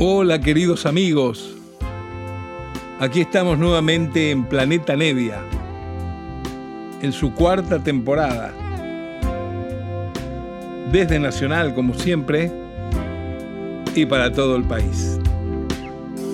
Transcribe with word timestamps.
Hola 0.00 0.40
queridos 0.40 0.86
amigos, 0.86 1.56
aquí 3.00 3.22
estamos 3.22 3.58
nuevamente 3.58 4.30
en 4.30 4.44
Planeta 4.44 4.94
Nevia, 4.94 5.42
en 7.02 7.10
su 7.12 7.34
cuarta 7.34 7.82
temporada. 7.82 8.54
Desde 10.92 11.18
Nacional, 11.18 11.74
como 11.74 11.94
siempre, 11.94 12.48
y 13.96 14.06
para 14.06 14.32
todo 14.32 14.54
el 14.54 14.62
país. 14.62 15.18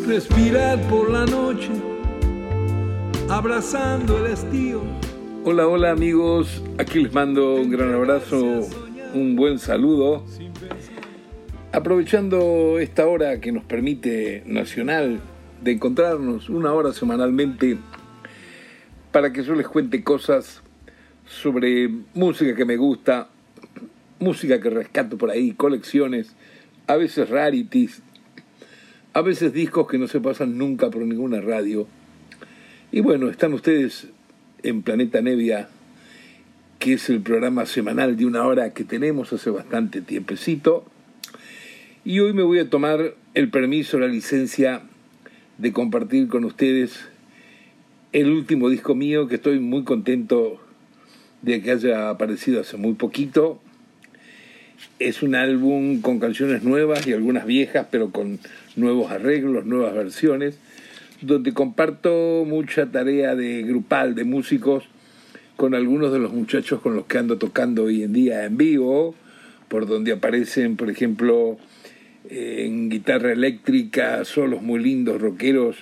Respirar 0.06 0.78
por 0.90 1.10
la 1.10 1.24
noche, 1.24 1.70
abrazando 3.30 4.18
el 4.26 4.32
estío. 4.32 4.82
Hola, 5.46 5.66
hola 5.66 5.90
amigos, 5.90 6.62
aquí 6.76 7.02
les 7.02 7.14
mando 7.14 7.54
un 7.54 7.70
gran 7.70 7.94
abrazo, 7.94 8.36
un 9.14 9.36
buen 9.36 9.58
saludo 9.58 10.22
Aprovechando 11.74 12.78
esta 12.78 13.04
hora 13.08 13.40
que 13.40 13.50
nos 13.50 13.64
permite 13.64 14.44
Nacional 14.46 15.18
de 15.60 15.72
encontrarnos 15.72 16.48
una 16.48 16.72
hora 16.72 16.92
semanalmente 16.92 17.78
para 19.10 19.32
que 19.32 19.42
yo 19.42 19.56
les 19.56 19.66
cuente 19.66 20.04
cosas 20.04 20.62
sobre 21.26 21.90
música 22.14 22.54
que 22.54 22.64
me 22.64 22.76
gusta, 22.76 23.28
música 24.20 24.60
que 24.60 24.70
rescato 24.70 25.18
por 25.18 25.32
ahí, 25.32 25.50
colecciones, 25.50 26.36
a 26.86 26.94
veces 26.94 27.28
rarities, 27.28 28.02
a 29.12 29.22
veces 29.22 29.52
discos 29.52 29.88
que 29.88 29.98
no 29.98 30.06
se 30.06 30.20
pasan 30.20 30.56
nunca 30.56 30.90
por 30.90 31.02
ninguna 31.02 31.40
radio. 31.40 31.88
Y 32.92 33.00
bueno, 33.00 33.30
están 33.30 33.52
ustedes 33.52 34.06
en 34.62 34.82
Planeta 34.82 35.20
Nevia, 35.22 35.68
que 36.78 36.92
es 36.92 37.10
el 37.10 37.20
programa 37.20 37.66
semanal 37.66 38.16
de 38.16 38.26
una 38.26 38.46
hora 38.46 38.72
que 38.72 38.84
tenemos 38.84 39.32
hace 39.32 39.50
bastante 39.50 40.02
tiempecito 40.02 40.93
y 42.04 42.20
hoy 42.20 42.34
me 42.34 42.42
voy 42.42 42.58
a 42.58 42.68
tomar 42.68 43.14
el 43.32 43.48
permiso, 43.48 43.98
la 43.98 44.08
licencia 44.08 44.82
de 45.56 45.72
compartir 45.72 46.28
con 46.28 46.44
ustedes 46.44 47.00
el 48.12 48.30
último 48.30 48.68
disco 48.68 48.94
mío 48.94 49.26
que 49.26 49.36
estoy 49.36 49.58
muy 49.58 49.84
contento 49.84 50.60
de 51.40 51.62
que 51.62 51.70
haya 51.70 52.10
aparecido 52.10 52.60
hace 52.60 52.76
muy 52.76 52.92
poquito. 52.92 53.58
Es 54.98 55.22
un 55.22 55.34
álbum 55.34 56.02
con 56.02 56.20
canciones 56.20 56.62
nuevas 56.62 57.06
y 57.06 57.14
algunas 57.14 57.46
viejas, 57.46 57.86
pero 57.90 58.10
con 58.10 58.38
nuevos 58.76 59.10
arreglos, 59.10 59.64
nuevas 59.64 59.94
versiones, 59.94 60.58
donde 61.22 61.54
comparto 61.54 62.44
mucha 62.46 62.86
tarea 62.86 63.34
de 63.34 63.62
grupal 63.62 64.14
de 64.14 64.24
músicos 64.24 64.84
con 65.56 65.74
algunos 65.74 66.12
de 66.12 66.18
los 66.18 66.34
muchachos 66.34 66.82
con 66.82 66.96
los 66.96 67.06
que 67.06 67.16
ando 67.16 67.38
tocando 67.38 67.84
hoy 67.84 68.02
en 68.02 68.12
día 68.12 68.44
en 68.44 68.58
vivo, 68.58 69.14
por 69.68 69.86
donde 69.86 70.12
aparecen, 70.12 70.76
por 70.76 70.90
ejemplo, 70.90 71.58
en 72.30 72.88
guitarra 72.88 73.32
eléctrica, 73.32 74.24
solos 74.24 74.62
muy 74.62 74.82
lindos, 74.82 75.20
rockeros, 75.20 75.76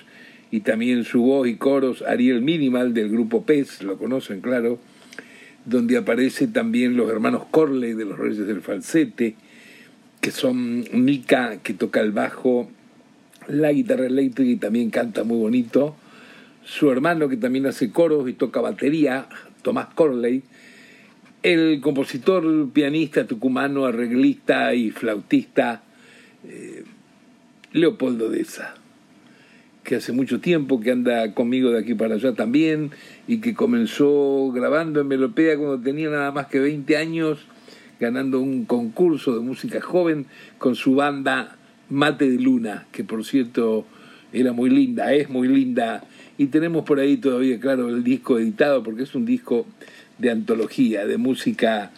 y 0.51 0.59
también 0.59 1.03
su 1.03 1.23
voz 1.23 1.47
y 1.47 1.55
coros, 1.55 2.03
Ariel 2.03 2.41
Minimal 2.41 2.93
del 2.93 3.09
grupo 3.09 3.43
Pez, 3.43 3.81
lo 3.81 3.97
conocen, 3.97 4.41
claro, 4.41 4.77
donde 5.65 5.97
aparece 5.97 6.47
también 6.47 6.95
los 6.95 7.09
hermanos 7.09 7.45
Corley 7.49 7.93
de 7.93 8.05
los 8.05 8.19
Reyes 8.19 8.45
del 8.45 8.61
Falsete, 8.61 9.35
que 10.21 10.31
son 10.31 10.85
Mika, 10.93 11.57
que 11.63 11.73
toca 11.73 12.01
el 12.01 12.11
bajo, 12.11 12.69
la 13.47 13.71
guitarra 13.71 14.05
eléctrica 14.05 14.51
y 14.51 14.57
también 14.57 14.89
canta 14.89 15.23
muy 15.23 15.37
bonito, 15.37 15.95
su 16.63 16.91
hermano 16.91 17.27
que 17.29 17.37
también 17.37 17.65
hace 17.65 17.91
coros 17.91 18.29
y 18.29 18.33
toca 18.33 18.61
batería, 18.61 19.27
Tomás 19.63 19.87
Corley, 19.95 20.43
el 21.41 21.81
compositor, 21.81 22.71
pianista 22.71 23.25
tucumano, 23.25 23.85
arreglista 23.85 24.73
y 24.73 24.91
flautista, 24.91 25.83
eh, 26.47 26.83
Leopoldo 27.71 28.29
Deza, 28.29 28.75
que 29.83 29.95
hace 29.95 30.11
mucho 30.11 30.39
tiempo 30.39 30.79
que 30.79 30.91
anda 30.91 31.33
conmigo 31.33 31.71
de 31.71 31.79
aquí 31.79 31.93
para 31.93 32.15
allá 32.15 32.33
también 32.33 32.91
y 33.27 33.39
que 33.39 33.53
comenzó 33.53 34.51
grabando 34.51 35.01
en 35.01 35.07
Melopea 35.07 35.57
cuando 35.57 35.79
tenía 35.79 36.09
nada 36.09 36.31
más 36.31 36.47
que 36.47 36.59
20 36.59 36.97
años, 36.97 37.39
ganando 37.99 38.39
un 38.39 38.65
concurso 38.65 39.35
de 39.35 39.41
música 39.41 39.81
joven 39.81 40.25
con 40.57 40.75
su 40.75 40.95
banda 40.95 41.57
Mate 41.89 42.29
de 42.29 42.39
Luna, 42.39 42.85
que 42.91 43.03
por 43.03 43.25
cierto 43.25 43.85
era 44.31 44.51
muy 44.51 44.69
linda, 44.69 45.13
es 45.13 45.29
muy 45.29 45.47
linda. 45.47 46.03
Y 46.37 46.47
tenemos 46.47 46.85
por 46.85 46.99
ahí 46.99 47.17
todavía, 47.17 47.59
claro, 47.59 47.89
el 47.89 48.03
disco 48.03 48.39
editado, 48.39 48.83
porque 48.83 49.03
es 49.03 49.13
un 49.15 49.25
disco 49.25 49.65
de 50.17 50.31
antología, 50.31 51.05
de 51.05 51.17
música, 51.17 51.91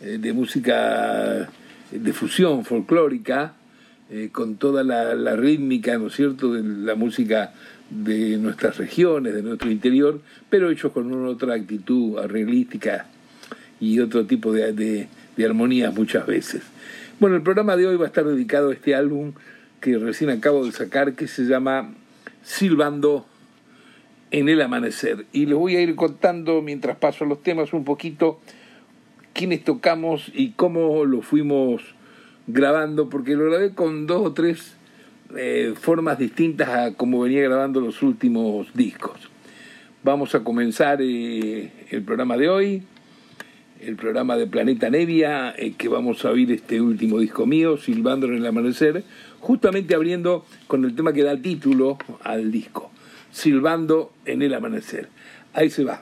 eh, 0.00 0.18
de 0.18 0.32
música 0.32 1.48
de 1.90 2.12
fusión 2.12 2.64
folclórica, 2.64 3.54
eh, 4.10 4.28
con 4.32 4.56
toda 4.56 4.84
la, 4.84 5.36
rítmica, 5.36 5.98
¿no 5.98 6.08
es 6.08 6.14
cierto?, 6.14 6.52
de 6.52 6.62
la 6.62 6.94
música 6.94 7.52
de 7.90 8.36
nuestras 8.38 8.78
regiones, 8.78 9.34
de 9.34 9.42
nuestro 9.42 9.70
interior, 9.70 10.20
pero 10.50 10.70
hechos 10.70 10.92
con 10.92 11.12
una 11.12 11.28
otra 11.28 11.54
actitud 11.54 12.18
arreglística 12.18 13.06
y 13.80 14.00
otro 14.00 14.26
tipo 14.26 14.52
de 14.52 15.08
armonías 15.44 15.94
muchas 15.94 16.26
veces. 16.26 16.62
Bueno, 17.18 17.36
el 17.36 17.42
programa 17.42 17.76
de 17.76 17.86
hoy 17.86 17.96
va 17.96 18.04
a 18.04 18.08
estar 18.08 18.24
dedicado 18.24 18.68
a 18.68 18.74
este 18.74 18.94
álbum 18.94 19.32
que 19.80 19.96
recién 19.96 20.28
acabo 20.28 20.66
de 20.66 20.72
sacar, 20.72 21.14
que 21.14 21.28
se 21.28 21.44
llama 21.44 21.94
Silbando 22.42 23.26
en 24.30 24.50
el 24.50 24.60
amanecer. 24.60 25.24
Y 25.32 25.46
les 25.46 25.54
voy 25.54 25.76
a 25.76 25.80
ir 25.80 25.94
contando, 25.94 26.60
mientras 26.60 26.98
paso 26.98 27.24
los 27.24 27.42
temas, 27.42 27.72
un 27.72 27.84
poquito 27.84 28.38
quiénes 29.32 29.64
tocamos 29.64 30.30
y 30.34 30.50
cómo 30.50 31.06
lo 31.06 31.22
fuimos 31.22 31.95
grabando, 32.46 33.08
porque 33.08 33.34
lo 33.34 33.46
grabé 33.46 33.74
con 33.74 34.06
dos 34.06 34.26
o 34.26 34.32
tres 34.32 34.76
eh, 35.36 35.74
formas 35.78 36.18
distintas 36.18 36.68
a 36.68 36.94
como 36.94 37.20
venía 37.20 37.42
grabando 37.42 37.80
los 37.80 38.02
últimos 38.02 38.68
discos. 38.74 39.28
Vamos 40.02 40.34
a 40.34 40.44
comenzar 40.44 41.00
eh, 41.02 41.72
el 41.90 42.02
programa 42.02 42.36
de 42.36 42.48
hoy, 42.48 42.82
el 43.80 43.96
programa 43.96 44.36
de 44.36 44.46
Planeta 44.46 44.88
Nevia, 44.88 45.52
eh, 45.56 45.74
que 45.76 45.88
vamos 45.88 46.24
a 46.24 46.30
oír 46.30 46.52
este 46.52 46.80
último 46.80 47.18
disco 47.18 47.44
mío, 47.44 47.76
Silbando 47.76 48.26
en 48.26 48.34
el 48.34 48.46
Amanecer, 48.46 49.02
justamente 49.40 49.94
abriendo 49.94 50.46
con 50.68 50.84
el 50.84 50.94
tema 50.94 51.12
que 51.12 51.24
da 51.24 51.36
título 51.36 51.98
al 52.22 52.52
disco, 52.52 52.90
Silbando 53.32 54.12
en 54.24 54.42
el 54.42 54.54
Amanecer. 54.54 55.08
Ahí 55.52 55.70
se 55.70 55.84
va. 55.84 56.00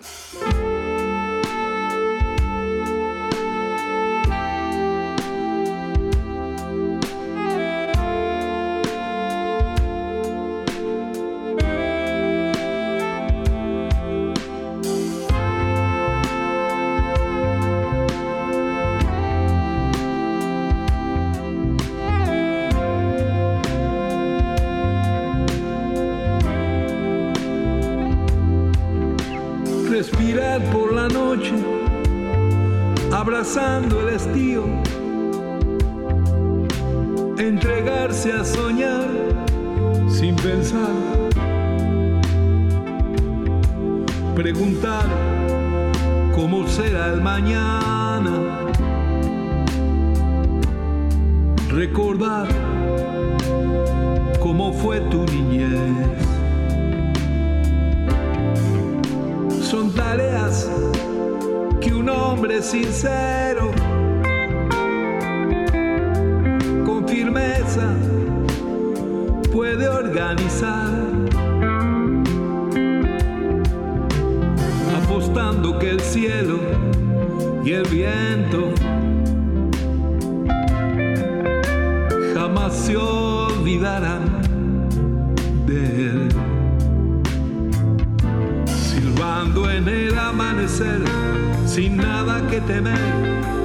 sin 91.75 91.97
nada 91.97 92.41
que 92.49 92.61
temer, 92.61 92.95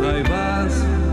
ahí 0.04 0.24
vas. 0.24 1.09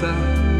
Que 0.00 0.53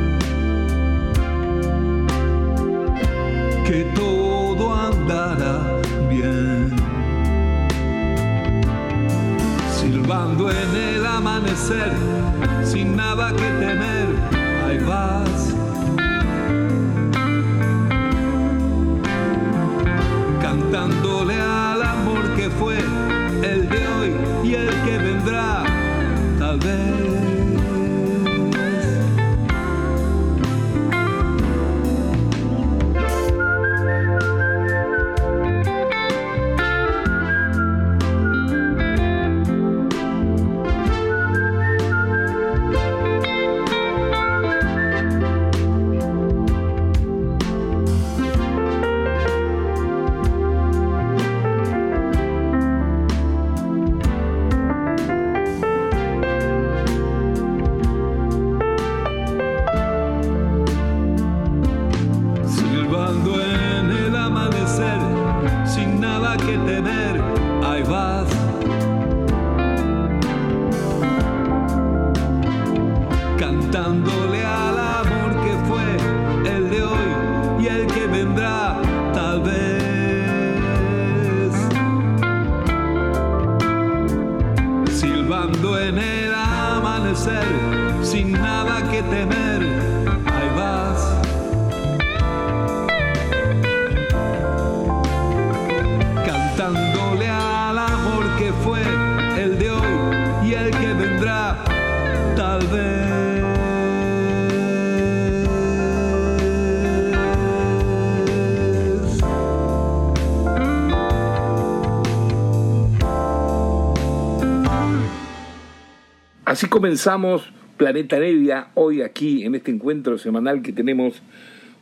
comenzamos 116.85 117.51
Planeta 117.79 118.19
Nevia 118.19 118.69
hoy 118.75 119.01
aquí 119.01 119.47
en 119.47 119.55
este 119.55 119.71
encuentro 119.71 120.19
semanal 120.19 120.61
que 120.61 120.71
tenemos 120.71 121.23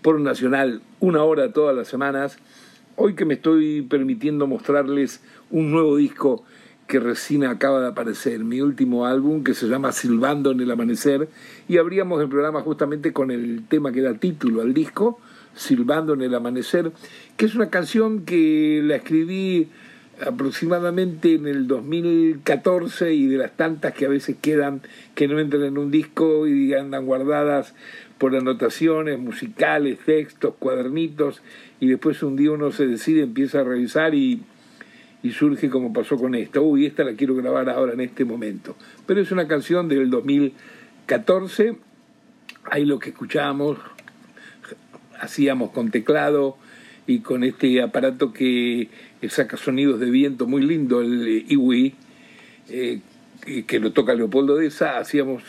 por 0.01 0.21
Nacional, 0.21 0.81
una 1.01 1.25
hora 1.25 1.53
todas 1.53 1.75
las 1.75 1.89
semanas. 1.89 2.39
Hoy 2.95 3.17
que 3.17 3.25
me 3.25 3.35
estoy 3.35 3.83
permitiendo 3.83 4.47
mostrarles 4.47 5.21
un 5.51 5.73
nuevo 5.73 5.97
disco 5.97 6.45
que 6.87 7.01
recién 7.01 7.43
acaba 7.43 7.81
de 7.81 7.89
aparecer, 7.89 8.45
mi 8.45 8.61
último 8.61 9.05
álbum 9.05 9.43
que 9.43 9.55
se 9.55 9.67
llama 9.67 9.91
Silbando 9.91 10.53
en 10.53 10.61
el 10.61 10.71
Amanecer 10.71 11.29
y 11.69 11.79
abríamos 11.79 12.23
el 12.23 12.29
programa 12.29 12.61
justamente 12.61 13.13
con 13.13 13.33
el 13.33 13.65
tema 13.67 13.91
que 13.91 14.03
da 14.03 14.15
título 14.15 14.63
al 14.63 14.73
disco, 14.73 15.19
Silbando 15.57 16.15
en 16.15 16.23
el 16.23 16.33
Amanecer, 16.33 16.93
que 17.37 17.47
es 17.47 17.57
una 17.57 17.71
canción 17.71 18.25
que 18.25 18.81
la 18.85 18.95
escribí 18.95 19.69
aproximadamente 20.27 21.35
en 21.35 21.47
el 21.47 21.67
2014 21.67 23.15
y 23.15 23.27
de 23.27 23.39
las 23.39 23.57
tantas 23.57 23.93
que 23.93 24.07
a 24.07 24.09
veces 24.09 24.37
quedan 24.41 24.83
que 25.15 25.29
no 25.29 25.39
entran 25.39 25.65
en 25.65 25.79
un 25.79 25.91
disco 25.91 26.47
y 26.47 26.75
andan 26.75 27.07
guardadas 27.07 27.75
por 28.19 28.37
anotaciones 28.37 29.19
musicales, 29.19 29.99
textos, 30.05 30.55
cuadernitos 30.59 31.43
y 31.81 31.89
después 31.89 32.23
un 32.23 32.37
día 32.37 32.53
uno 32.53 32.71
se 32.71 32.87
decide, 32.87 33.23
empieza 33.23 33.61
a 33.61 33.65
revisar 33.65 34.15
y, 34.15 34.43
y 35.23 35.33
surge 35.33 35.69
como 35.69 35.93
pasó 35.93 36.17
con 36.17 36.35
esta. 36.35 36.61
Uy, 36.61 36.87
esta 36.87 37.05
la 37.05 37.15
quiero 37.15 37.35
grabar 37.35 37.69
ahora 37.69 37.95
en 37.95 38.01
este 38.01 38.25
momento. 38.25 38.77
Pero 39.07 39.21
es 39.21 39.33
una 39.33 39.49
canción 39.49 39.89
del 39.89 40.09
2014, 40.09 41.77
ahí 42.71 42.85
lo 42.85 42.99
que 43.01 43.11
escuchábamos, 43.11 43.79
hacíamos 45.19 45.71
con 45.71 45.91
teclado 45.91 46.57
y 47.07 47.21
con 47.21 47.45
este 47.45 47.83
aparato 47.83 48.33
que 48.33 48.89
saca 49.29 49.57
sonidos 49.57 50.01
de 50.01 50.11
viento 50.11 50.47
muy 50.47 50.63
lindo, 50.63 51.01
el 51.01 51.45
Iwi, 51.49 51.95
eh, 52.69 53.01
que, 53.67 53.81
lo 53.81 53.93
toca 53.93 54.15
Leopoldo 54.15 54.57
de 54.57 54.67
esa, 54.67 54.99
hacíamos 54.99 55.43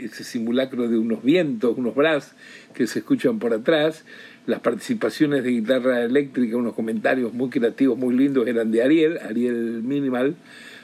ese 0.00 0.22
simulacro 0.22 0.88
de 0.88 0.98
unos 0.98 1.22
vientos, 1.22 1.76
unos 1.76 1.94
brass 1.94 2.34
que 2.74 2.86
se 2.86 3.00
escuchan 3.00 3.38
por 3.38 3.54
atrás. 3.54 4.04
Las 4.46 4.60
participaciones 4.60 5.44
de 5.44 5.50
guitarra 5.50 6.04
eléctrica, 6.04 6.56
unos 6.56 6.74
comentarios 6.74 7.32
muy 7.34 7.50
creativos, 7.50 7.98
muy 7.98 8.14
lindos, 8.14 8.46
eran 8.46 8.70
de 8.70 8.82
Ariel, 8.82 9.18
Ariel 9.18 9.82
Minimal. 9.82 10.36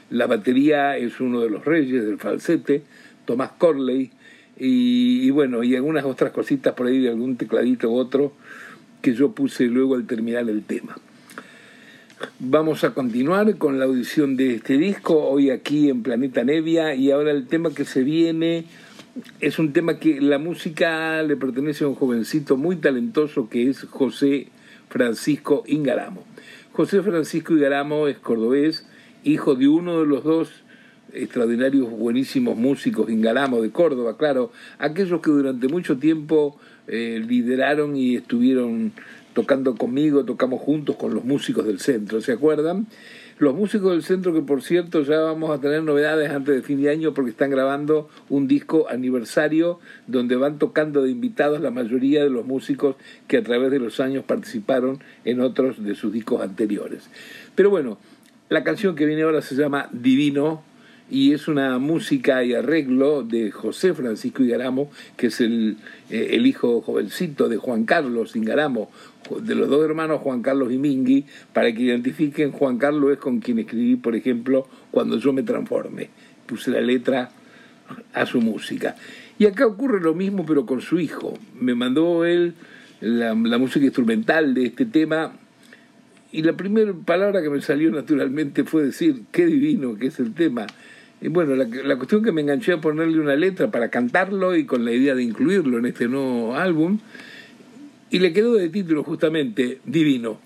La 0.09 0.27
batería 0.27 0.97
es 0.97 1.19
uno 1.19 1.41
de 1.41 1.49
los 1.49 1.65
reyes 1.65 2.05
del 2.05 2.17
falsete, 2.17 2.83
Tomás 3.25 3.51
Corley. 3.57 4.11
Y, 4.57 5.21
y 5.23 5.29
bueno, 5.31 5.63
y 5.63 5.75
algunas 5.75 6.05
otras 6.05 6.31
cositas 6.31 6.73
por 6.73 6.87
ahí 6.87 6.99
de 6.99 7.09
algún 7.09 7.37
tecladito 7.37 7.89
u 7.89 7.95
otro 7.95 8.33
que 9.05 9.13
yo 9.13 9.33
puse 9.33 9.65
luego 9.65 9.93
al 9.93 10.07
terminar 10.07 10.49
el 10.49 10.63
tema. 10.63 10.97
Vamos 12.39 12.83
a 12.83 12.95
continuar 12.95 13.55
con 13.59 13.77
la 13.77 13.85
audición 13.85 14.35
de 14.35 14.55
este 14.55 14.79
disco, 14.79 15.27
hoy 15.27 15.51
aquí 15.51 15.91
en 15.91 16.01
Planeta 16.01 16.43
Nevia, 16.43 16.95
y 16.95 17.11
ahora 17.11 17.29
el 17.29 17.45
tema 17.45 17.71
que 17.71 17.85
se 17.85 18.01
viene 18.01 18.65
es 19.39 19.59
un 19.59 19.73
tema 19.73 19.99
que 19.99 20.19
la 20.21 20.39
música 20.39 21.21
le 21.21 21.37
pertenece 21.37 21.83
a 21.83 21.87
un 21.87 21.93
jovencito 21.93 22.57
muy 22.57 22.77
talentoso 22.77 23.47
que 23.47 23.69
es 23.69 23.83
José 23.83 24.47
Francisco 24.89 25.63
Ingaramo. 25.67 26.23
José 26.71 27.03
Francisco 27.03 27.53
Ingaramo 27.53 28.07
es 28.07 28.17
cordobés, 28.17 28.87
hijo 29.23 29.53
de 29.53 29.67
uno 29.67 29.99
de 29.99 30.07
los 30.07 30.23
dos 30.23 30.49
extraordinarios, 31.13 31.91
buenísimos 31.91 32.57
músicos 32.57 33.11
Ingaramo 33.11 33.61
de 33.61 33.69
Córdoba, 33.69 34.17
claro, 34.17 34.51
aquellos 34.79 35.21
que 35.21 35.29
durante 35.29 35.67
mucho 35.67 35.99
tiempo 35.99 36.57
eh, 36.87 37.23
lideraron 37.25 37.95
y 37.95 38.15
estuvieron 38.15 38.93
tocando 39.33 39.75
conmigo, 39.75 40.23
tocamos 40.23 40.61
juntos 40.61 40.95
con 40.95 41.13
los 41.13 41.25
músicos 41.25 41.65
del 41.65 41.79
centro, 41.79 42.21
¿se 42.21 42.31
acuerdan? 42.31 42.87
Los 43.37 43.53
músicos 43.53 43.91
del 43.91 44.01
centro 44.01 44.33
que 44.33 44.41
por 44.41 44.61
cierto 44.61 45.03
ya 45.03 45.19
vamos 45.19 45.51
a 45.51 45.59
tener 45.59 45.83
novedades 45.83 46.31
antes 46.31 46.55
de 46.55 46.61
fin 46.61 46.81
de 46.81 46.89
año 46.89 47.13
porque 47.13 47.31
están 47.31 47.49
grabando 47.49 48.07
un 48.29 48.47
disco 48.47 48.87
aniversario 48.89 49.79
donde 50.07 50.37
van 50.37 50.57
tocando 50.57 51.03
de 51.03 51.11
invitados 51.11 51.59
la 51.59 51.69
mayoría 51.69 52.23
de 52.23 52.29
los 52.29 52.45
músicos 52.45 52.95
que 53.27 53.35
a 53.35 53.43
través 53.43 53.71
de 53.71 53.79
los 53.79 53.99
años 53.99 54.23
participaron 54.23 54.99
en 55.25 55.41
otros 55.41 55.83
de 55.83 55.95
sus 55.95 56.13
discos 56.13 56.41
anteriores. 56.41 57.09
Pero 57.55 57.69
bueno, 57.69 57.97
la 58.47 58.63
canción 58.63 58.95
que 58.95 59.05
viene 59.05 59.23
ahora 59.23 59.41
se 59.41 59.55
llama 59.55 59.89
Divino 59.91 60.63
y 61.09 61.33
es 61.33 61.47
una 61.47 61.77
música 61.77 62.43
y 62.43 62.53
arreglo 62.53 63.23
de 63.23 63.51
José 63.51 63.93
Francisco 63.93 64.43
Igaramo, 64.43 64.89
que 65.17 65.27
es 65.27 65.39
el, 65.39 65.77
eh, 66.09 66.29
el 66.31 66.47
hijo 66.47 66.81
jovencito 66.81 67.47
de 67.47 67.57
Juan 67.57 67.85
Carlos 67.85 68.35
Ingaramo, 68.35 68.89
de 69.39 69.55
los 69.55 69.69
dos 69.69 69.85
hermanos 69.85 70.21
Juan 70.21 70.41
Carlos 70.41 70.71
y 70.71 70.77
Mingui, 70.77 71.25
para 71.53 71.73
que 71.73 71.83
identifiquen, 71.83 72.51
Juan 72.51 72.77
Carlos 72.77 73.11
es 73.11 73.17
con 73.19 73.39
quien 73.39 73.59
escribí, 73.59 73.95
por 73.95 74.15
ejemplo, 74.15 74.67
Cuando 74.91 75.17
yo 75.17 75.33
me 75.33 75.43
transforme. 75.43 76.09
Puse 76.45 76.71
la 76.71 76.81
letra 76.81 77.31
a 78.13 78.25
su 78.25 78.39
música. 78.39 78.95
Y 79.37 79.45
acá 79.45 79.67
ocurre 79.67 79.99
lo 79.99 80.13
mismo, 80.13 80.45
pero 80.45 80.65
con 80.65 80.81
su 80.81 80.99
hijo. 80.99 81.37
Me 81.59 81.75
mandó 81.75 82.23
él 82.23 82.53
la, 83.01 83.33
la 83.33 83.57
música 83.57 83.85
instrumental 83.85 84.53
de 84.53 84.67
este 84.67 84.85
tema. 84.85 85.33
Y 86.31 86.43
la 86.43 86.53
primera 86.53 86.93
palabra 86.93 87.41
que 87.41 87.49
me 87.49 87.61
salió 87.61 87.91
naturalmente 87.91 88.63
fue 88.63 88.83
decir, 88.83 89.23
qué 89.31 89.45
divino 89.45 89.97
que 89.97 90.07
es 90.07 90.19
el 90.19 90.33
tema. 90.33 90.67
Y 91.25 91.27
bueno, 91.27 91.55
la, 91.55 91.65
la, 91.65 91.95
cuestión 91.95 92.21
que 92.21 92.31
me 92.31 92.41
enganché 92.41 92.73
a 92.73 92.77
ponerle 92.77 93.19
una 93.19 93.35
letra 93.35 93.71
para 93.71 93.89
cantarlo 93.89 94.55
y 94.55 94.67
con 94.67 94.85
la 94.85 94.91
idea 94.91 95.15
de 95.15 95.23
incluirlo 95.23 95.79
en 95.79 95.87
este 95.87 96.07
nuevo 96.07 96.55
álbum. 96.55 96.99
Y 98.11 98.19
le 98.19 98.31
quedó 98.31 98.53
de 98.53 98.69
título 98.69 99.03
justamente 99.03 99.79
Divino. 99.85 100.39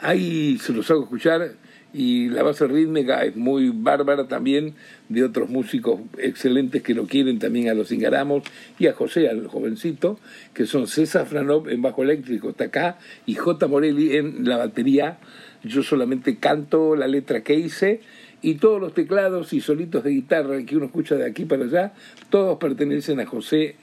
Ahí 0.00 0.58
se 0.58 0.72
los 0.72 0.90
hago 0.90 1.04
escuchar 1.04 1.52
y 1.92 2.30
la 2.30 2.42
base 2.42 2.66
rítmica 2.66 3.22
es 3.22 3.36
muy 3.36 3.70
bárbara 3.70 4.26
también 4.26 4.74
de 5.08 5.22
otros 5.22 5.50
músicos 5.50 6.00
excelentes 6.18 6.82
que 6.82 6.94
lo 6.94 7.06
quieren 7.06 7.38
también 7.38 7.68
a 7.68 7.74
los 7.74 7.92
Ingaramos 7.92 8.42
y 8.76 8.88
a 8.88 8.94
José, 8.94 9.28
al 9.28 9.46
jovencito, 9.46 10.18
que 10.52 10.66
son 10.66 10.88
César 10.88 11.26
Franov 11.26 11.68
en 11.68 11.80
bajo 11.80 12.02
eléctrico, 12.02 12.50
está 12.50 12.64
acá, 12.64 12.98
y 13.24 13.36
J. 13.36 13.68
Morelli 13.68 14.16
en 14.16 14.48
la 14.48 14.56
batería. 14.56 15.18
Yo 15.62 15.84
solamente 15.84 16.38
canto 16.38 16.96
la 16.96 17.06
letra 17.06 17.42
que 17.42 17.54
hice 17.54 18.00
y 18.42 18.54
todos 18.54 18.80
los 18.80 18.94
teclados 18.94 19.52
y 19.52 19.60
solitos 19.60 20.04
de 20.04 20.10
guitarra 20.10 20.62
que 20.64 20.76
uno 20.76 20.86
escucha 20.86 21.16
de 21.16 21.26
aquí 21.26 21.44
para 21.44 21.64
allá, 21.64 21.92
todos 22.30 22.58
pertenecen 22.58 23.20
a 23.20 23.26
José 23.26 23.76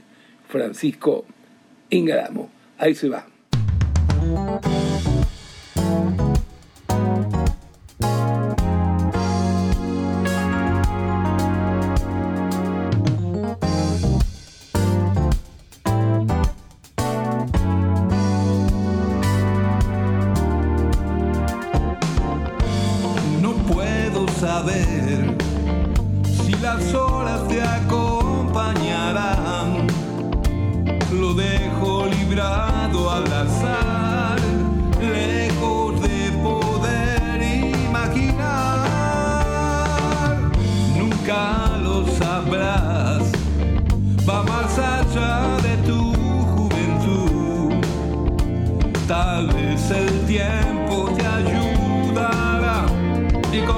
Francisco 0.47 1.25
Ingadamo. 1.89 2.49
Ahí 2.77 2.95
se 2.95 3.09
va. 3.09 3.25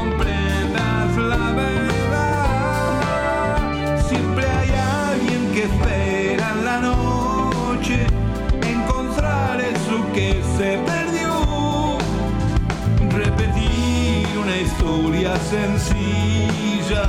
Comprendas 0.07 1.17
la 1.17 1.51
verdad. 1.51 2.87
Siempre 4.07 4.45
hay 4.47 4.69
alguien 5.09 5.51
que 5.53 5.63
espera 5.63 6.51
en 6.53 6.63
la 6.63 6.77
noche. 6.79 8.07
Encontrarás 8.65 9.87
lo 9.91 9.99
que 10.13 10.41
se 10.57 10.79
perdió. 10.89 11.97
Repetir 13.11 14.27
una 14.41 14.55
historia 14.55 15.35
sencilla 15.37 17.03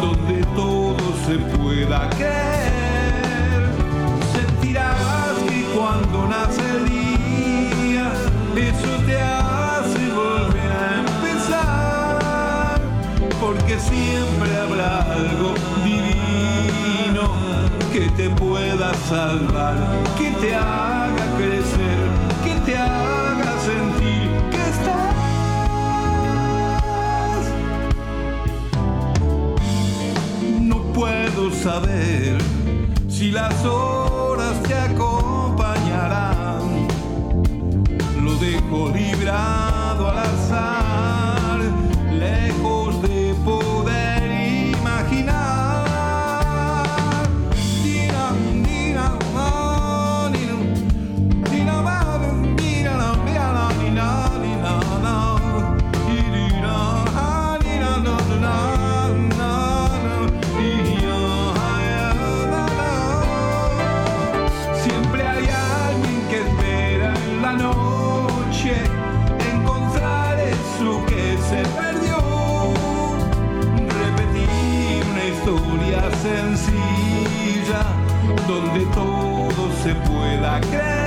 donde 0.00 0.44
todo 0.56 0.96
se 1.26 1.38
pueda 1.56 2.10
querer. 2.10 3.70
Sentirás 4.34 5.36
y 5.56 5.62
cuando 5.76 6.26
nace 6.26 6.62
el 6.68 6.84
día, 6.88 8.12
eso 8.56 8.92
te. 9.06 9.33
porque 13.74 13.80
siempre 13.80 14.56
habrá 14.56 15.00
algo 15.00 15.54
divino 15.84 17.32
que 17.92 18.08
te 18.16 18.30
pueda 18.30 18.94
salvar, 19.08 19.76
que 20.18 20.30
te 20.30 20.54
haga 20.54 21.36
crecer, 21.36 22.08
que 22.44 22.54
te 22.64 22.76
haga 22.76 23.58
sentir 23.60 24.30
que 24.50 24.62
estás. 24.70 25.14
No 30.60 30.76
puedo 30.92 31.50
saber 31.52 32.38
si 33.08 33.30
las 33.30 33.64
horas 33.64 34.62
te 34.62 34.74
acompañarán, 34.74 36.88
lo 38.22 38.34
dejo 38.34 38.92
librado 38.94 40.10
al 40.10 40.18
azar 40.18 40.83
Instagram. 80.60 81.03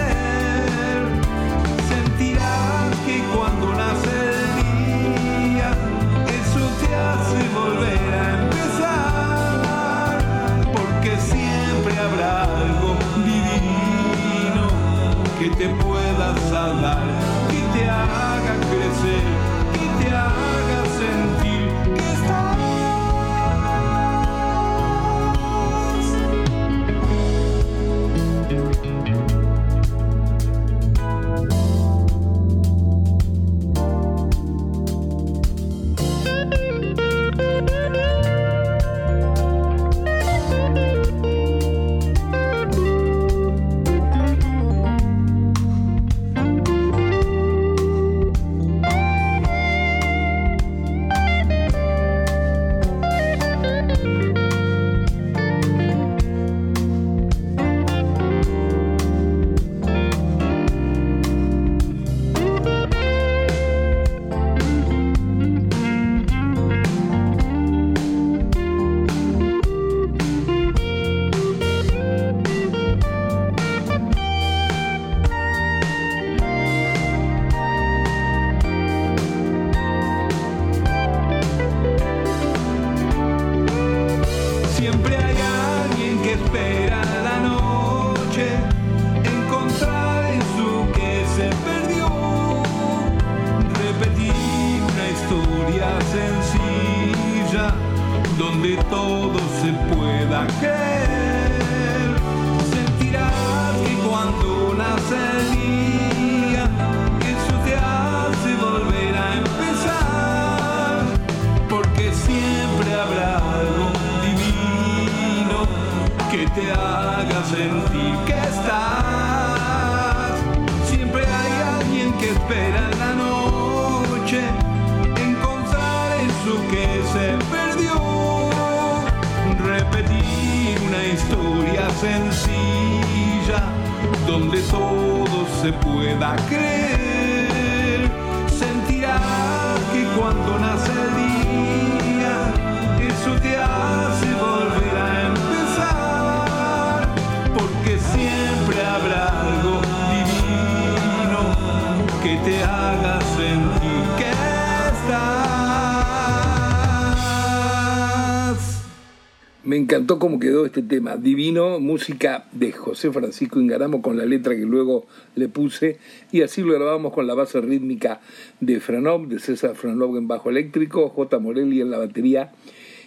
Encantó 159.98 160.20
cómo 160.20 160.38
quedó 160.40 160.64
este 160.68 160.84
tema. 160.84 161.18
Divino, 161.18 161.80
música 161.80 162.46
de 162.52 162.72
José 162.72 163.12
Francisco 163.12 163.60
Ingaramo 163.60 164.04
con 164.04 164.16
la 164.16 164.28
letra 164.28 164.56
que 164.56 164.62
luego 164.62 165.08
le 165.36 165.48
puse. 165.48 165.98
Y 166.32 166.44
así 166.44 166.62
lo 166.62 166.76
grabamos 166.76 167.12
con 167.14 167.26
la 167.26 167.34
base 167.34 167.60
rítmica 167.62 168.22
de 168.60 168.80
Franov, 168.80 169.28
de 169.28 169.40
César 169.40 169.74
Franov 169.74 170.16
en 170.18 170.28
bajo 170.28 170.52
eléctrico, 170.52 171.10
J. 171.10 171.40
Morelli 171.40 171.82
en 171.82 171.90
la 171.90 171.98
batería. 171.98 172.52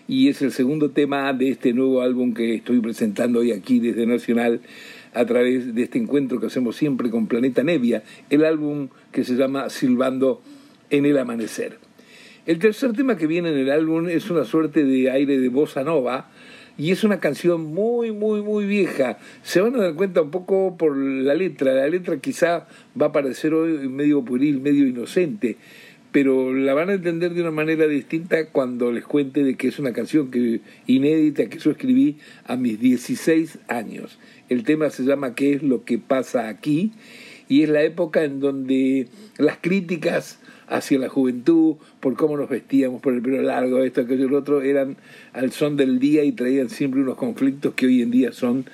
Y 0.09 0.31
es 0.31 0.43
el 0.43 0.51
segundo 0.51 0.91
tema 0.91 1.33
de 1.33 1.51
este 1.51 1.73
nuevo 1.73 2.03
álbum 2.03 2.35
que 2.35 2.57
estoy 2.57 2.81
presentando 2.81 3.39
hoy 3.39 3.53
aquí 3.53 3.79
desde 3.79 4.05
Nacional 4.05 4.61
a 5.15 5.25
través 5.27 5.73
de 5.73 5.85
este 5.85 5.99
encuentro 5.99 6.41
que 6.41 6.47
hacemos 6.47 6.75
siempre 6.75 7.09
con 7.09 7.29
Planeta 7.29 7.63
Nevia, 7.63 8.03
el 8.31 8.45
álbum 8.45 8.89
que 9.13 9.23
se 9.23 9.37
llama 9.37 9.71
Silbando 9.71 10.43
en 10.91 11.07
el 11.07 11.19
Amanecer. 11.19 11.79
El 12.47 12.59
tercer 12.59 12.95
tema 12.95 13.17
que 13.17 13.29
viene 13.29 13.51
en 13.51 13.59
el 13.59 13.71
álbum 13.71 14.09
es 14.09 14.29
una 14.29 14.45
suerte 14.45 14.83
de 14.83 15.09
aire 15.09 15.39
de 15.39 15.49
bossa 15.51 15.85
nova 15.85 16.31
y 16.81 16.93
es 16.93 17.05
una 17.05 17.21
canción 17.21 17.75
muy, 17.75 18.11
muy, 18.11 18.41
muy 18.41 18.65
vieja. 18.65 19.19
Se 19.43 19.61
van 19.61 19.75
a 19.77 19.83
dar 19.83 19.95
cuenta 19.95 20.23
un 20.23 20.31
poco 20.31 20.79
por 20.79 20.97
la 20.97 21.35
letra. 21.35 21.75
La 21.75 21.87
letra 21.87 22.17
quizá 22.17 22.67
va 22.99 23.07
a 23.07 23.13
parecer 23.13 23.53
hoy 23.53 23.87
medio 23.87 24.25
pueril, 24.25 24.63
medio 24.63 24.87
inocente, 24.87 25.59
pero 26.11 26.55
la 26.55 26.73
van 26.73 26.89
a 26.89 26.95
entender 26.95 27.35
de 27.35 27.43
una 27.43 27.51
manera 27.51 27.87
distinta 27.87 28.47
cuando 28.47 28.93
les 28.93 29.05
cuente 29.05 29.45
de 29.45 29.57
que 29.57 29.69
es 29.69 29.79
una 29.79 29.93
canción 29.93 30.31
que, 30.31 30.63
inédita 30.87 31.51
que 31.51 31.59
yo 31.59 31.73
escribí 31.73 32.17
a 32.47 32.57
mis 32.57 32.81
16 32.81 33.59
años. 33.69 34.19
El 34.49 34.65
tema 34.65 34.89
se 34.89 35.03
llama 35.03 35.35
¿Qué 35.35 35.53
es 35.53 35.63
lo 35.63 35.85
que 35.85 35.99
pasa 35.99 36.49
aquí? 36.49 36.93
Y 37.51 37.65
es 37.65 37.69
la 37.69 37.83
época 37.83 38.23
en 38.23 38.39
donde 38.39 39.09
las 39.37 39.59
críticas 39.61 40.39
hacia 40.69 41.01
la 41.01 41.09
juventud, 41.09 41.79
por 41.99 42.15
cómo 42.15 42.37
nos 42.37 42.49
vestíamos, 42.49 43.03
por 43.03 43.13
el 43.13 43.21
pelo 43.21 43.43
largo, 43.43 43.83
esto, 43.83 44.03
aquello, 44.03 44.29
lo 44.29 44.39
otro, 44.39 44.63
eran 44.63 44.97
al 45.33 45.51
son 45.51 45.77
del 45.77 45.99
día 45.99 46.23
y 46.23 46.31
traían 46.31 46.71
siempre 46.71 47.01
unos 47.01 47.17
conflictos 47.17 47.75
que 47.75 47.87
hoy 47.87 48.03
en 48.03 48.13
día 48.13 48.31
son 48.31 48.67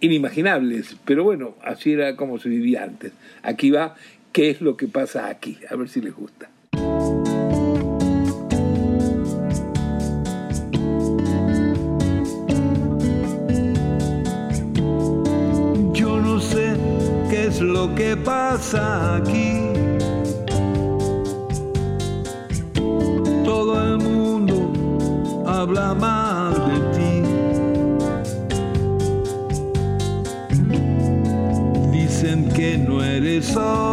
inimaginables. 0.00 0.96
Pero 1.04 1.22
bueno, 1.22 1.54
así 1.62 1.92
era 1.92 2.16
como 2.16 2.40
se 2.40 2.48
vivía 2.48 2.82
antes. 2.82 3.12
Aquí 3.44 3.70
va, 3.70 3.94
¿qué 4.32 4.50
es 4.50 4.60
lo 4.60 4.76
que 4.76 4.88
pasa 4.88 5.28
aquí? 5.28 5.58
A 5.70 5.76
ver 5.76 5.88
si 5.88 6.00
les 6.00 6.12
gusta. 6.12 6.50
Lo 17.82 17.94
que 17.96 18.16
pasa 18.16 19.16
aquí. 19.16 19.54
Todo 23.44 23.72
el 23.86 23.98
mundo 23.98 24.56
habla 25.46 25.92
mal 25.94 26.54
de 26.68 26.78
ti. 26.96 27.14
Dicen 31.90 32.48
que 32.50 32.78
no 32.78 33.02
eres 33.02 33.56
hombre. 33.56 33.91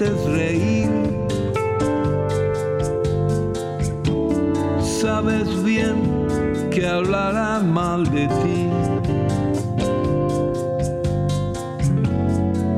Reír. 0.00 0.90
Sabes 5.00 5.62
bien 5.62 5.96
que 6.70 6.86
hablarán 6.86 7.72
mal 7.72 8.04
de 8.10 8.26
ti. 8.28 8.68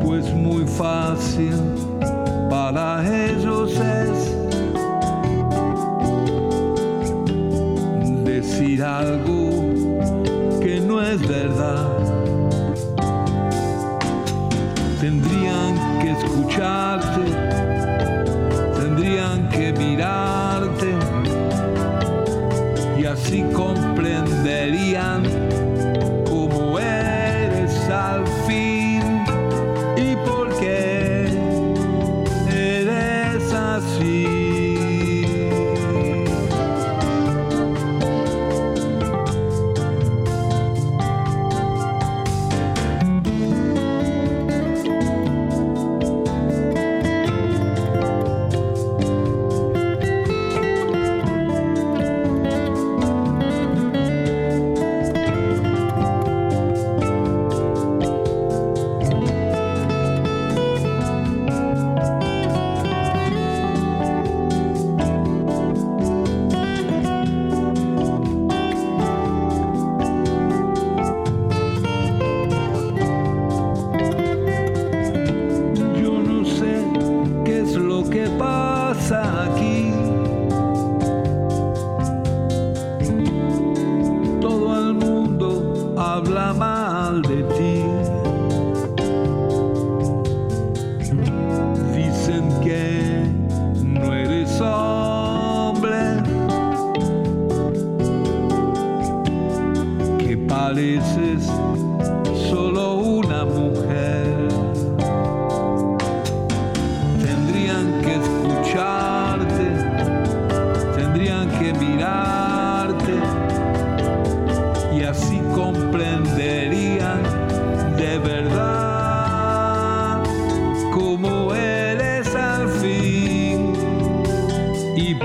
Pues 0.05 0.33
muy 0.35 0.67
fácil 0.67 1.64
así 23.25 23.43
comprenderían 23.55 25.23
cómo 26.29 26.79
eres 26.79 27.89
al 27.89 28.23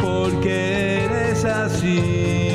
y 0.10 0.20
por 0.32 0.40
qué 0.42 1.06
eres 1.06 1.46
así. 1.46 2.49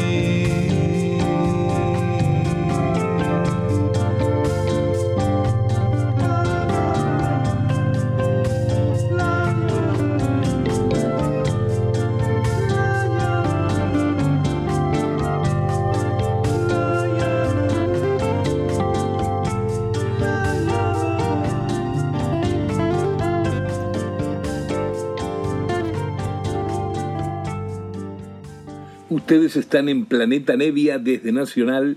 Ustedes 29.24 29.56
están 29.56 29.88
en 29.88 30.04
Planeta 30.04 30.54
Nevia 30.54 30.98
desde 30.98 31.32
Nacional, 31.32 31.96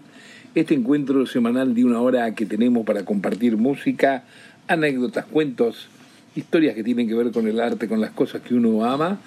este 0.55 0.75
encuentro 0.75 1.25
semanal 1.25 1.75
de 1.75 1.83
una 1.83 1.99
hora 1.99 2.33
que 2.33 2.45
tenemos 2.45 2.85
para 2.85 3.03
compartir 3.03 3.57
música, 3.57 4.23
anécdotas, 4.69 5.25
cuentos, 5.25 5.89
historias 6.37 6.73
que 6.73 6.85
tienen 6.85 7.05
que 7.05 7.15
ver 7.15 7.33
con 7.33 7.45
el 7.45 7.59
arte, 7.59 7.89
con 7.89 7.99
las 7.99 8.11
cosas 8.11 8.43
que 8.43 8.55
uno 8.55 8.85
ama. 8.85 9.19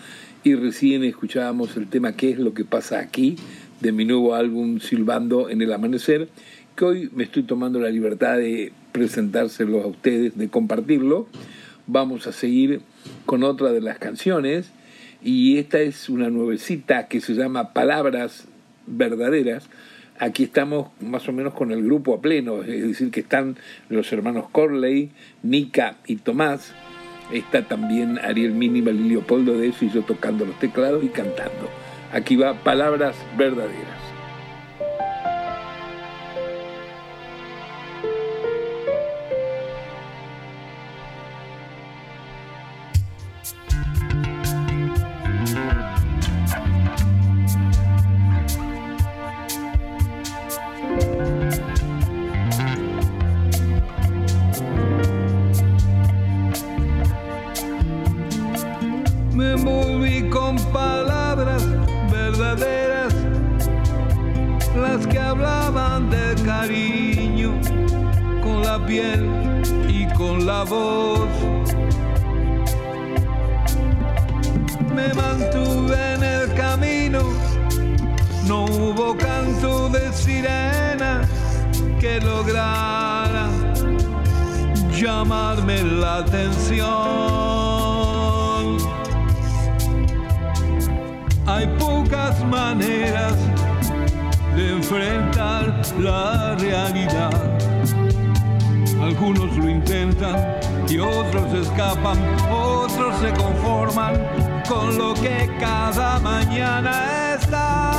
Y 0.43 0.55
recién 0.55 1.05
escuchábamos 1.05 1.77
el 1.77 1.89
tema 1.89 2.17
¿Qué 2.17 2.31
es 2.31 2.39
lo 2.39 2.55
que 2.55 2.65
pasa 2.65 3.01
aquí? 3.01 3.37
de 3.81 3.93
mi 3.93 4.07
nuevo 4.07 4.35
álbum 4.35 4.81
Silbando 4.81 5.51
en 5.51 5.61
el 5.61 5.71
Amanecer, 5.71 6.31
que 6.77 6.85
hoy 6.87 7.11
me 7.15 7.25
estoy 7.25 7.43
tomando 7.43 7.81
la 7.81 7.91
libertad 7.91 8.39
de 8.39 8.73
presentárselo 8.93 9.83
a 9.83 9.87
ustedes, 9.87 10.39
de 10.39 10.49
compartirlo. 10.49 11.29
Vamos 11.87 12.27
a 12.27 12.33
seguir 12.33 12.81
con 13.27 13.43
otra 13.43 13.73
de 13.73 13.83
las 13.83 13.99
canciones 13.99 14.73
y 15.23 15.59
esta 15.59 15.81
es 15.81 16.09
una 16.09 16.31
nuevecita 16.31 17.07
que 17.09 17.21
se 17.21 17.35
llama 17.35 17.73
Palabras 17.73 18.47
Verdaderas. 18.87 19.69
Aquí 20.19 20.45
estamos 20.45 20.89
más 21.01 21.29
o 21.29 21.33
menos 21.33 21.55
con 21.55 21.73
el 21.73 21.83
grupo 21.83 22.15
a 22.15 22.21
pleno, 22.21 22.63
es 22.63 22.87
decir, 22.89 23.11
que 23.11 23.21
están 23.21 23.57
los 23.89 24.13
hermanos 24.13 24.47
Corley, 24.51 25.11
Nika 25.43 25.97
y 26.07 26.17
Tomás. 26.17 26.73
Está 27.33 27.67
también 27.67 28.19
Ariel 28.19 28.53
Minimal 28.53 28.97
y 28.97 29.09
Leopoldo 29.09 29.57
de 29.57 29.69
eso 29.69 29.85
y 29.85 29.91
yo 29.91 30.03
tocando 30.03 30.45
los 30.45 30.59
teclados 30.59 31.05
y 31.05 31.09
cantando. 31.09 31.71
Aquí 32.13 32.37
va 32.37 32.55
Palabras 32.55 33.17
Verdaderas. 33.39 34.00
me 59.41 59.57
moví 59.57 60.29
con 60.29 60.57
palabras 60.71 61.63
verdaderas, 62.13 63.15
las 64.77 65.07
que 65.07 65.19
hablaban 65.19 66.11
de 66.11 66.35
cariño, 66.45 67.53
con 68.43 68.63
la 68.63 68.79
piel 68.85 69.23
y 69.89 70.07
con 70.13 70.45
la 70.45 70.65
voz. 70.65 71.31
Me 74.95 75.09
mantuve 75.15 75.99
en 76.17 76.23
el 76.23 76.55
camino, 76.55 77.23
no 78.47 78.67
hubo 78.67 79.17
canto 79.17 79.89
de 79.89 80.13
sirena 80.13 81.23
que 81.99 82.21
lograra 82.21 83.49
llamarme 84.93 85.83
la 85.83 86.19
atención. 86.19 87.60
maneras 92.45 93.35
de 94.57 94.73
enfrentar 94.73 95.81
la 95.99 96.57
realidad. 96.57 97.31
Algunos 99.01 99.57
lo 99.57 99.69
intentan 99.69 100.59
y 100.89 100.99
otros 100.99 101.53
escapan, 101.55 102.19
otros 102.51 103.17
se 103.21 103.33
conforman 103.33 104.15
con 104.69 104.99
lo 104.99 105.15
que 105.15 105.49
cada 105.61 106.19
mañana 106.19 107.35
está. 107.35 107.90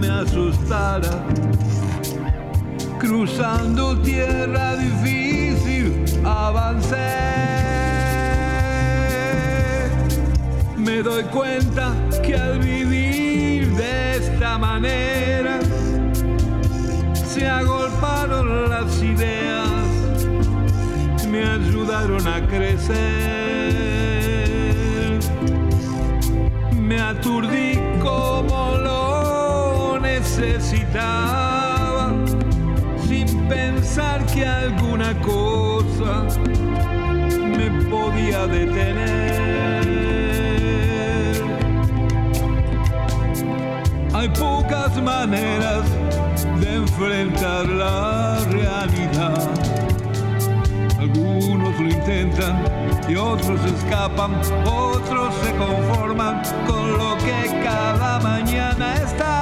me 0.00 0.08
asustara. 0.08 1.24
Cruzando 2.98 3.98
tierra 4.00 4.76
difícil, 4.76 6.04
avancé. 6.24 6.96
Me 10.76 11.02
doy 11.02 11.24
cuenta 11.24 11.92
que 12.22 12.34
al 12.34 12.58
vivir 12.58 13.68
de 13.76 14.16
esta 14.16 14.58
manera, 14.58 15.60
se 17.14 17.46
agolparon 17.46 18.70
las 18.70 19.02
ideas, 19.02 19.70
me 21.28 21.44
ayudaron 21.44 22.26
a 22.26 22.46
crecer. 22.46 22.90
Me 26.72 27.00
aturdí 27.00 27.79
gritaba 30.90 32.12
sin 33.06 33.48
pensar 33.48 34.24
que 34.26 34.44
alguna 34.46 35.14
cosa 35.20 36.26
me 37.56 37.70
podía 37.88 38.46
detener. 38.46 39.80
Hay 44.12 44.28
pocas 44.30 45.00
maneras 45.02 45.84
de 46.60 46.76
enfrentar 46.76 47.66
la 47.68 48.38
realidad. 48.50 49.48
Algunos 50.98 51.80
lo 51.80 51.88
intentan 51.88 52.64
y 53.08 53.16
otros 53.16 53.60
escapan, 53.64 54.34
otros 54.66 55.34
se 55.36 55.54
conforman 55.56 56.42
con 56.66 56.92
lo 56.98 57.16
que 57.18 57.62
cada 57.64 58.18
mañana 58.20 58.94
está. 58.96 59.39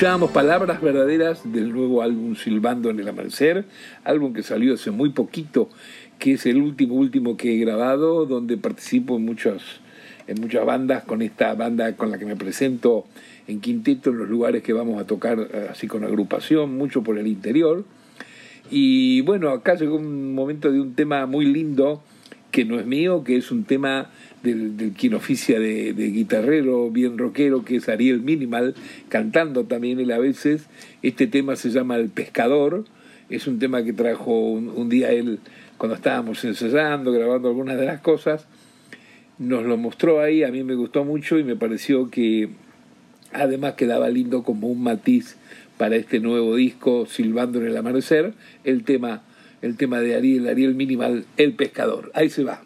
Escuchábamos 0.00 0.30
palabras 0.30 0.80
verdaderas 0.80 1.52
del 1.52 1.74
nuevo 1.74 2.00
álbum 2.00 2.34
Silbando 2.34 2.88
en 2.88 3.00
el 3.00 3.08
Amanecer, 3.08 3.66
álbum 4.02 4.32
que 4.32 4.42
salió 4.42 4.72
hace 4.72 4.90
muy 4.90 5.10
poquito, 5.10 5.68
que 6.18 6.32
es 6.32 6.46
el 6.46 6.56
último, 6.56 6.94
último 6.94 7.36
que 7.36 7.54
he 7.54 7.58
grabado, 7.58 8.24
donde 8.24 8.56
participo 8.56 9.16
en 9.18 9.26
muchas, 9.26 9.60
en 10.26 10.40
muchas 10.40 10.64
bandas, 10.64 11.04
con 11.04 11.20
esta 11.20 11.52
banda 11.52 11.96
con 11.96 12.10
la 12.10 12.18
que 12.18 12.24
me 12.24 12.34
presento 12.34 13.04
en 13.46 13.60
quinteto 13.60 14.08
en 14.08 14.16
los 14.16 14.28
lugares 14.30 14.62
que 14.62 14.72
vamos 14.72 14.98
a 14.98 15.06
tocar 15.06 15.38
así 15.70 15.86
con 15.86 16.02
agrupación, 16.02 16.78
mucho 16.78 17.02
por 17.02 17.18
el 17.18 17.26
interior. 17.26 17.84
Y 18.70 19.20
bueno, 19.20 19.50
acá 19.50 19.74
llegó 19.74 19.96
un 19.96 20.34
momento 20.34 20.72
de 20.72 20.80
un 20.80 20.94
tema 20.94 21.26
muy 21.26 21.44
lindo, 21.44 22.02
que 22.50 22.64
no 22.64 22.80
es 22.80 22.86
mío, 22.86 23.22
que 23.22 23.36
es 23.36 23.50
un 23.50 23.64
tema 23.64 24.08
del, 24.42 24.92
quien 24.96 25.14
oficia 25.14 25.58
de, 25.58 25.92
guitarrero, 25.92 26.90
bien 26.90 27.18
rockero, 27.18 27.64
que 27.64 27.76
es 27.76 27.88
Ariel 27.88 28.20
Minimal, 28.20 28.74
cantando 29.08 29.64
también 29.64 30.00
él 30.00 30.10
a 30.12 30.18
veces. 30.18 30.66
Este 31.02 31.26
tema 31.26 31.56
se 31.56 31.70
llama 31.70 31.96
El 31.96 32.08
Pescador, 32.08 32.84
es 33.28 33.46
un 33.46 33.58
tema 33.58 33.84
que 33.84 33.92
trajo 33.92 34.32
un, 34.32 34.88
día 34.88 35.12
él 35.12 35.38
cuando 35.78 35.94
estábamos 35.94 36.44
ensayando, 36.44 37.12
grabando 37.12 37.48
algunas 37.48 37.78
de 37.78 37.86
las 37.86 38.00
cosas, 38.00 38.46
nos 39.38 39.64
lo 39.64 39.76
mostró 39.76 40.20
ahí, 40.20 40.42
a 40.42 40.50
mí 40.50 40.62
me 40.64 40.74
gustó 40.74 41.04
mucho 41.04 41.38
y 41.38 41.44
me 41.44 41.56
pareció 41.56 42.10
que 42.10 42.50
además 43.32 43.74
quedaba 43.74 44.08
lindo 44.10 44.42
como 44.42 44.68
un 44.68 44.82
matiz 44.82 45.36
para 45.78 45.96
este 45.96 46.20
nuevo 46.20 46.56
disco 46.56 47.06
Silbando 47.06 47.58
en 47.60 47.68
el 47.68 47.76
Amanecer, 47.76 48.34
el 48.64 48.84
tema, 48.84 49.22
el 49.62 49.78
tema 49.78 50.00
de 50.00 50.14
Ariel, 50.14 50.46
Ariel 50.46 50.74
Minimal, 50.74 51.24
El 51.38 51.54
Pescador. 51.54 52.10
Ahí 52.12 52.28
se 52.28 52.44
va. 52.44 52.60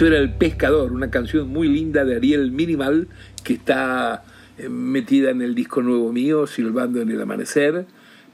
Esto 0.00 0.14
era 0.14 0.18
El 0.18 0.32
Pescador, 0.32 0.92
una 0.92 1.10
canción 1.10 1.48
muy 1.48 1.68
linda 1.68 2.06
de 2.06 2.16
Ariel 2.16 2.52
Minimal 2.52 3.06
que 3.44 3.52
está 3.52 4.24
eh, 4.56 4.70
metida 4.70 5.28
en 5.28 5.42
el 5.42 5.54
disco 5.54 5.82
nuevo 5.82 6.10
mío, 6.10 6.46
Silbando 6.46 7.02
en 7.02 7.10
el 7.10 7.20
Amanecer, 7.20 7.84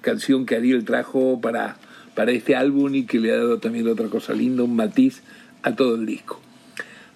canción 0.01 0.47
que 0.47 0.55
Ariel 0.55 0.85
trajo 0.85 1.41
para, 1.41 1.77
para 2.15 2.31
este 2.31 2.55
álbum 2.55 2.95
y 2.95 3.05
que 3.05 3.19
le 3.19 3.33
ha 3.33 3.39
dado 3.39 3.59
también 3.59 3.89
otra 3.89 4.07
cosa 4.07 4.33
linda, 4.33 4.63
un 4.63 4.77
matiz 4.77 5.25
a 5.65 5.75
todo 5.75 5.97
el 5.97 6.07
disco. 6.07 6.41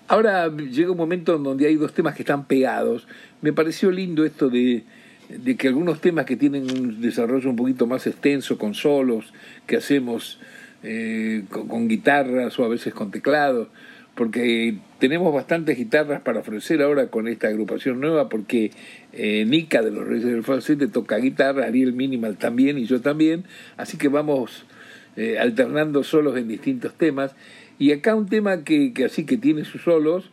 Ahora 0.09 0.49
llega 0.49 0.91
un 0.91 0.99
momento 0.99 1.37
en 1.37 1.45
donde 1.45 1.69
hay 1.69 1.77
dos 1.77 1.95
temas 1.95 2.17
que 2.17 2.23
están 2.23 2.49
pegados. 2.49 3.07
Me 3.43 3.53
pareció 3.53 3.93
lindo 3.93 4.25
esto 4.25 4.51
de, 4.51 4.83
de 5.29 5.57
que 5.57 5.69
algunos 5.69 6.01
temas 6.01 6.25
que 6.25 6.35
tienen 6.35 6.65
un 6.65 7.01
desarrollo 7.01 7.51
un 7.51 7.55
poquito 7.55 7.87
más 7.87 8.05
extenso, 8.09 8.59
con 8.59 8.75
solos, 8.75 9.33
que 9.69 9.77
hacemos 9.77 10.41
eh, 10.83 11.45
con, 11.51 11.89
guitarras 11.89 12.59
o 12.59 12.65
a 12.65 12.69
veces 12.69 12.95
con 12.95 13.11
teclados, 13.11 13.69
porque 14.14 14.77
tenemos 14.99 15.33
bastantes 15.33 15.79
guitarras 15.79 16.20
para 16.20 16.40
ofrecer 16.40 16.83
ahora 16.83 17.07
con 17.07 17.29
esta 17.29 17.49
agrupación 17.49 18.01
nueva, 18.01 18.29
porque 18.29 18.70
eh, 19.12 19.44
Nika 19.46 19.83
de 19.83 19.90
los 19.90 20.07
Reyes 20.07 20.27
del 20.27 20.42
Falsete 20.42 20.88
toca 20.88 21.16
guitarra, 21.16 21.66
Ariel 21.66 21.92
Minimal 21.92 22.37
también 22.37 22.79
y 22.79 22.85
yo 22.85 23.01
también, 23.01 23.44
así 23.77 23.96
que 23.96 24.09
vamos 24.09 24.64
eh, 25.16 25.38
alternando 25.38 26.05
solos 26.05 26.37
en 26.37 26.49
distintos 26.49 26.94
temas. 26.94 27.35
Y 27.79 27.92
acá 27.92 28.14
un 28.14 28.29
tema 28.29 28.62
que, 28.62 28.92
que, 28.92 29.07
así 29.07 29.25
que 29.25 29.38
tiene 29.38 29.64
sus 29.64 29.83
solos, 29.83 30.31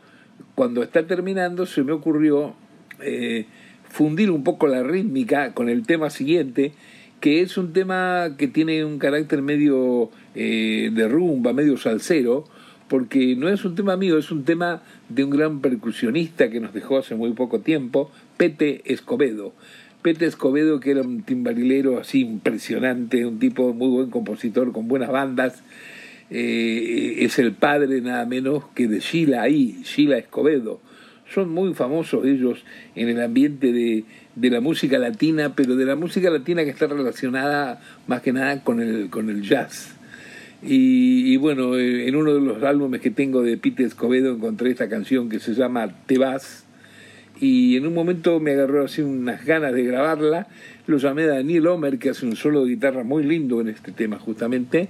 cuando 0.54 0.84
está 0.84 1.08
terminando 1.08 1.66
se 1.66 1.84
me 1.84 1.94
ocurrió 1.94 2.56
eh, 3.00 3.46
fundir 3.90 4.32
un 4.32 4.44
poco 4.44 4.68
la 4.68 4.84
rítmica 4.84 5.54
con 5.54 5.70
el 5.70 5.86
tema 5.86 6.10
siguiente, 6.10 6.74
que 7.22 7.42
es 7.42 7.58
un 7.58 7.72
tema 7.74 8.36
que 8.38 8.48
tiene 8.48 8.84
un 8.84 9.00
carácter 9.00 9.42
medio 9.42 10.12
de 10.36 11.08
rumba, 11.10 11.52
medio 11.52 11.78
salsero, 11.78 12.46
porque 12.88 13.36
no 13.36 13.50
es 13.50 13.66
un 13.66 13.76
tema 13.76 13.98
mío, 13.98 14.18
es 14.18 14.32
un 14.32 14.44
tema 14.44 14.82
de 15.10 15.24
un 15.24 15.30
gran 15.30 15.62
percusionista 15.62 16.50
que 16.50 16.60
nos 16.60 16.74
dejó 16.74 16.98
hace 16.98 17.16
muy 17.16 17.32
poco 17.34 17.60
tiempo, 17.60 18.12
Pete 18.38 18.82
Escobedo. 18.86 19.54
Pete 20.02 20.26
Escobedo, 20.26 20.80
que 20.80 20.92
era 20.92 21.02
un 21.02 21.24
timbarilero 21.24 22.00
así 22.00 22.22
impresionante, 22.22 23.26
un 23.26 23.40
tipo 23.40 23.74
muy 23.74 23.90
buen 23.90 24.10
compositor, 24.10 24.72
con 24.72 24.88
buenas 24.88 25.12
bandas, 25.12 25.64
eh, 26.30 27.18
es 27.20 27.40
el 27.40 27.54
padre 27.54 28.02
nada 28.02 28.26
menos 28.26 28.64
que 28.76 28.88
de 28.88 29.00
Sheila 29.00 29.42
ahí, 29.42 29.82
Sheila 29.84 30.18
Escobedo, 30.18 30.80
son 31.34 31.50
muy 31.50 31.74
famosos 31.74 32.26
ellos 32.26 32.64
en 32.96 33.10
el 33.10 33.22
ambiente 33.22 33.74
de, 33.74 34.06
de, 34.36 34.50
la 34.50 34.62
música 34.62 34.98
latina, 34.98 35.54
pero 35.56 35.76
de 35.76 35.86
la 35.86 35.96
música 35.96 36.30
latina 36.30 36.64
que 36.64 36.70
está 36.70 36.88
relacionada 36.88 37.82
más 38.08 38.22
que 38.22 38.32
nada 38.32 38.64
con 38.64 38.80
el, 38.80 39.10
con 39.10 39.30
el 39.30 39.42
jazz. 39.42 39.97
Y, 40.62 41.34
y 41.34 41.38
bueno, 41.38 41.76
eh, 41.76 42.08
en 42.08 42.16
uno 42.16 42.34
de 42.34 42.42
los 42.42 42.64
álbumes 42.64 43.02
que 43.02 43.12
tengo 43.12 43.44
de 43.44 43.58
Pete 43.58 43.84
Escobedo 43.84 44.34
encontré 44.34 44.72
esta 44.72 44.90
canción 44.90 45.30
que 45.30 45.40
se 45.40 45.54
llama 45.54 45.90
Te 46.06 46.18
vas. 46.18 46.66
Y 47.40 47.78
en 47.78 47.86
un 47.86 47.94
momento 47.94 48.40
me 48.40 48.52
agarró 48.52 48.86
así 48.86 49.02
unas 49.02 49.46
ganas 49.46 49.74
de 49.74 49.84
grabarla. 49.84 50.48
Lo 50.88 50.98
llamé 50.98 51.24
a 51.24 51.28
Daniel 51.28 51.68
Homer, 51.68 52.00
que 52.00 52.10
hace 52.10 52.26
un 52.26 52.36
solo 52.36 52.64
de 52.64 52.72
guitarra 52.72 53.04
muy 53.04 53.24
lindo 53.24 53.62
en 53.62 53.70
este 53.70 53.92
tema 53.92 54.18
justamente. 54.18 54.90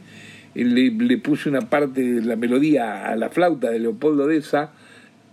Le, 0.55 0.91
le 0.91 1.17
puse 1.17 1.49
una 1.49 1.61
parte 1.61 2.01
de 2.01 2.21
la 2.21 2.35
melodía 2.35 3.07
a 3.07 3.15
la 3.15 3.29
flauta 3.29 3.69
de 3.69 3.79
Leopoldo 3.79 4.25
Deza 4.27 4.71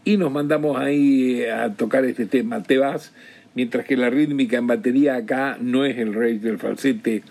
y 0.04 0.16
nos 0.18 0.30
mandamos 0.30 0.78
ahí 0.78 1.40
eh, 1.40 1.50
a 1.50 1.72
tocar 1.72 2.04
este 2.04 2.26
tema, 2.26 2.62
Te 2.62 2.78
vas, 2.78 3.12
mientras 3.54 3.86
que 3.86 3.96
la 3.96 4.10
rítmica 4.10 4.58
en 4.58 4.66
batería 4.66 5.16
acá 5.16 5.56
no 5.60 5.84
es 5.84 5.96
el 5.98 6.12
rey 6.12 6.38
del 6.38 6.58
falsete 6.58 7.22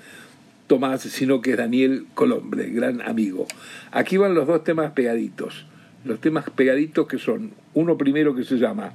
Tomás, 0.74 1.02
sino 1.02 1.40
que 1.40 1.52
es 1.52 1.58
Daniel 1.58 2.08
Colombre, 2.16 2.68
gran 2.72 3.00
amigo. 3.04 3.46
Aquí 3.92 4.18
van 4.18 4.34
los 4.34 4.48
dos 4.48 4.64
temas 4.64 4.92
pegaditos, 4.94 5.68
los 6.04 6.20
temas 6.20 6.50
pegaditos 6.50 7.08
que 7.08 7.20
son 7.20 7.52
uno 7.76 7.96
primero 7.96 8.34
que 8.34 8.44
se 8.44 8.58
llama 8.58 8.94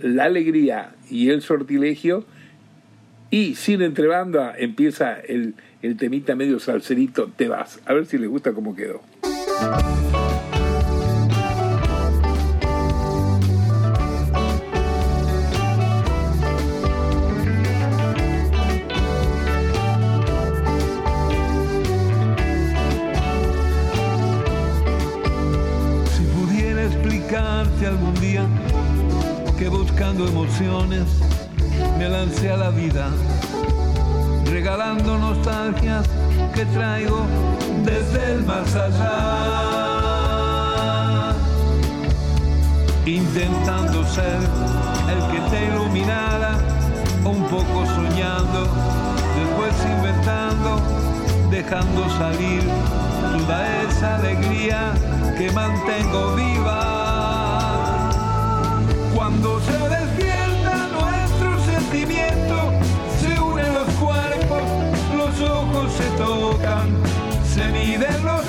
La 0.00 0.24
alegría 0.24 0.94
y 1.10 1.28
el 1.28 1.42
sortilegio, 1.42 2.24
y 3.30 3.56
sin 3.56 3.82
entrebanda 3.82 4.54
empieza 4.56 5.20
el, 5.20 5.54
el 5.82 5.98
temita 5.98 6.34
medio 6.34 6.58
salserito, 6.60 7.30
Te 7.36 7.46
vas. 7.46 7.78
A 7.84 7.92
ver 7.92 8.06
si 8.06 8.16
les 8.16 8.30
gusta 8.30 8.54
cómo 8.54 8.74
quedó. 8.74 9.02
Algún 27.36 28.14
día 28.20 28.46
que 29.58 29.68
buscando 29.68 30.26
emociones 30.26 31.04
me 31.98 32.08
lancé 32.08 32.50
a 32.50 32.56
la 32.56 32.70
vida, 32.70 33.10
regalando 34.46 35.18
nostalgias 35.18 36.06
que 36.54 36.64
traigo 36.66 37.26
desde 37.84 38.32
el 38.32 38.44
más 38.46 38.74
allá, 38.74 39.04
intentando 43.04 44.04
ser 44.06 44.38
el 45.12 45.20
que 45.30 45.40
te 45.50 45.66
iluminara, 45.66 46.56
un 47.24 47.42
poco 47.44 47.84
soñando, 47.94 48.68
después 49.36 49.74
inventando, 49.84 50.80
dejando 51.50 52.08
salir 52.16 52.62
toda 53.36 53.82
esa 53.82 54.16
alegría 54.16 54.94
que 55.36 55.52
mantengo 55.52 56.34
viva. 56.34 56.97
Cuando 59.18 59.60
se 59.62 59.72
despierta 59.72 60.86
nuestro 60.92 61.58
sentimiento, 61.64 62.70
se 63.20 63.40
unen 63.40 63.74
los 63.74 63.88
cuerpos, 63.94 64.62
los 65.16 65.40
ojos 65.40 65.92
se 65.92 66.04
tocan, 66.16 66.96
se 67.52 67.66
miden 67.66 68.24
los 68.24 68.47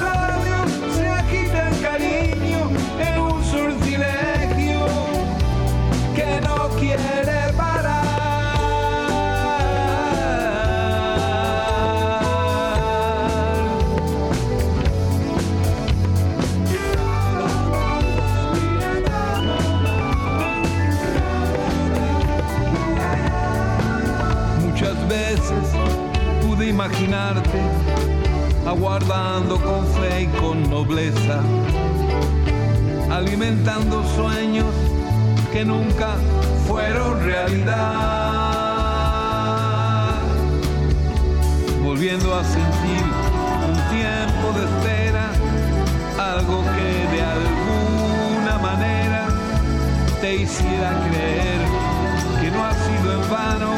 aguardando 28.70 29.60
con 29.64 29.84
fe 29.88 30.22
y 30.22 30.28
con 30.40 30.70
nobleza, 30.70 31.42
alimentando 33.10 34.04
sueños 34.16 34.68
que 35.52 35.66
nunca 35.66 36.18
fueron 36.68 37.20
realidad, 37.24 37.80
volviendo 41.84 42.36
a 42.36 42.44
sentir 42.44 43.04
un 43.72 43.74
tiempo 43.90 44.54
de 44.56 44.66
espera, 44.70 45.32
algo 46.36 46.62
que 46.76 46.90
de 47.16 47.22
alguna 47.24 48.60
manera 48.60 49.30
te 50.22 50.36
hiciera 50.36 50.92
creer 51.10 51.60
que 52.40 52.52
no 52.52 52.64
ha 52.66 52.74
sido 52.74 53.14
en 53.14 53.30
vano 53.32 53.72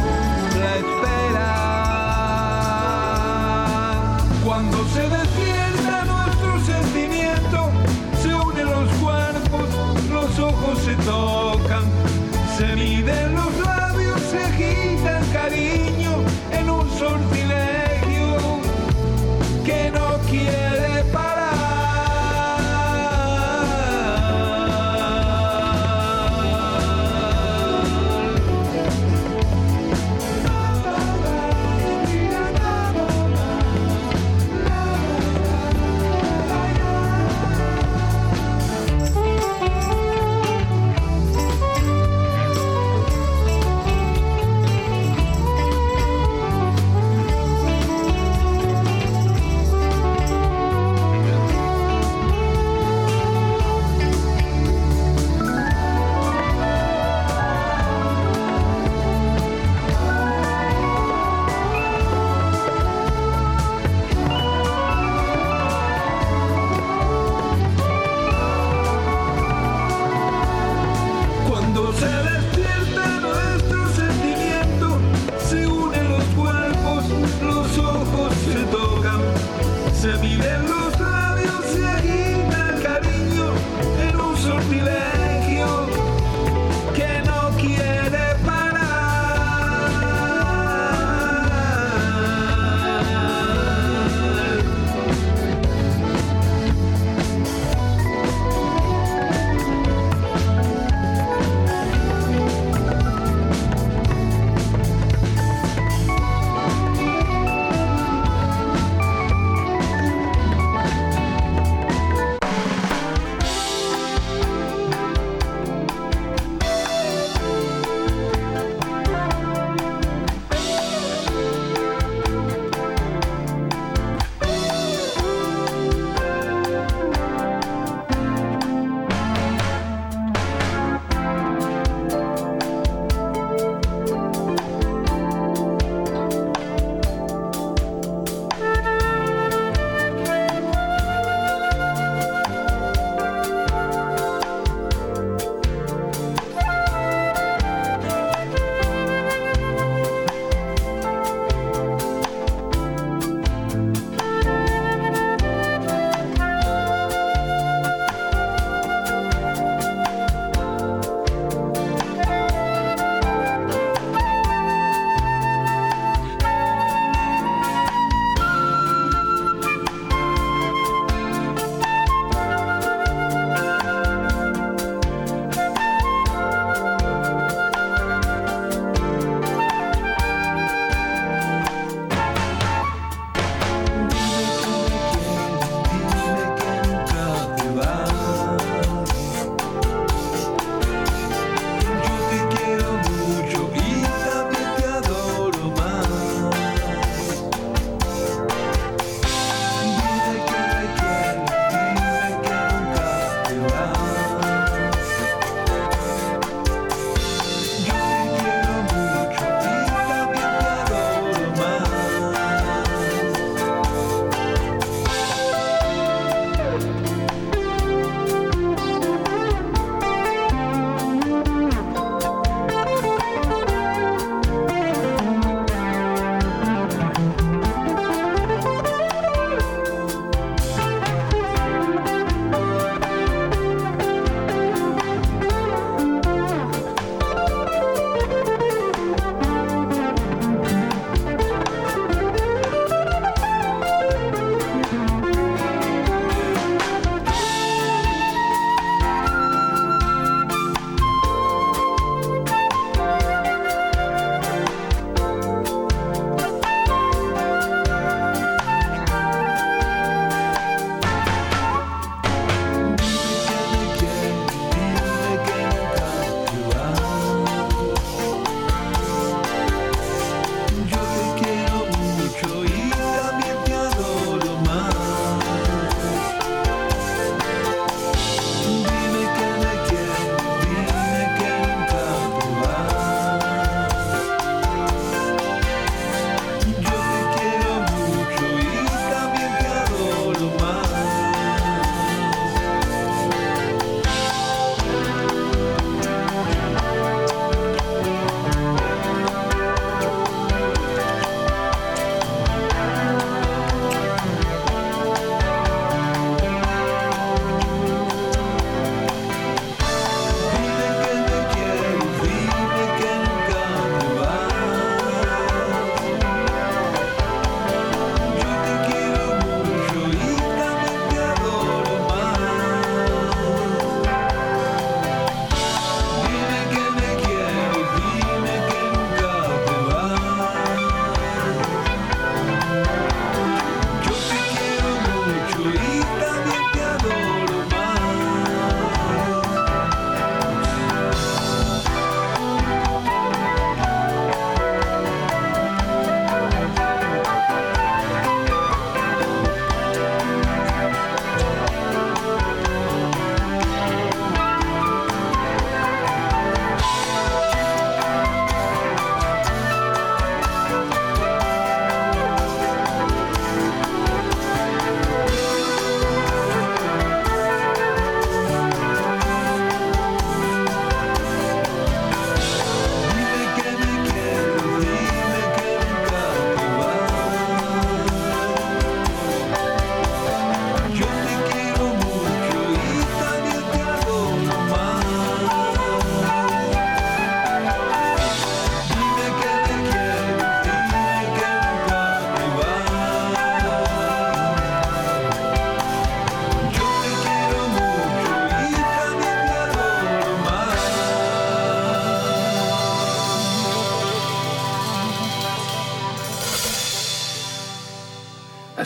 la 0.59 0.75
espera. 0.75 1.11
Cuando 4.52 4.86
se 4.89 4.99
despierta 5.08 5.61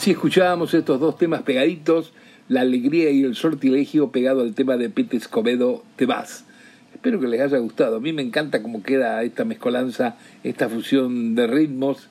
Así 0.06 0.12
escuchábamos 0.12 0.72
estos 0.76 1.00
dos 1.00 1.18
temas 1.18 1.42
pegaditos, 1.42 2.14
La 2.48 2.62
alegría 2.62 3.10
y 3.10 3.24
el 3.24 3.36
sortilegio 3.36 4.12
pegado 4.12 4.42
al 4.42 4.54
tema 4.54 4.78
de 4.78 4.92
Pete 4.92 5.18
Escobedo, 5.18 5.84
Te 5.96 6.06
vas. 6.06 6.46
Espero 6.94 7.20
que 7.20 7.28
les 7.28 7.42
haya 7.42 7.58
gustado. 7.58 7.96
A 7.96 8.00
mí 8.00 8.14
me 8.14 8.22
encanta 8.22 8.62
cómo 8.62 8.84
queda 8.84 9.24
esta 9.24 9.46
mezcolanza, 9.46 10.16
esta 10.44 10.70
fusión 10.70 11.34
de 11.34 11.48
ritmos, 11.48 12.08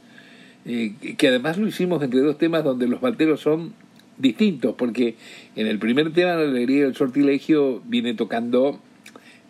eh, 0.64 0.94
que 1.16 1.28
además 1.28 1.56
lo 1.56 1.68
hicimos 1.68 2.02
entre 2.02 2.18
dos 2.18 2.36
temas 2.36 2.64
donde 2.64 2.88
los 2.88 3.00
bateros 3.00 3.38
son 3.38 3.74
distintos, 4.18 4.74
porque 4.76 5.14
en 5.54 5.68
el 5.68 5.78
primer 5.78 6.12
tema, 6.12 6.34
La 6.34 6.48
alegría 6.48 6.78
y 6.78 6.88
el 6.88 6.96
sortilegio, 6.96 7.80
viene 7.84 8.14
tocando 8.14 8.80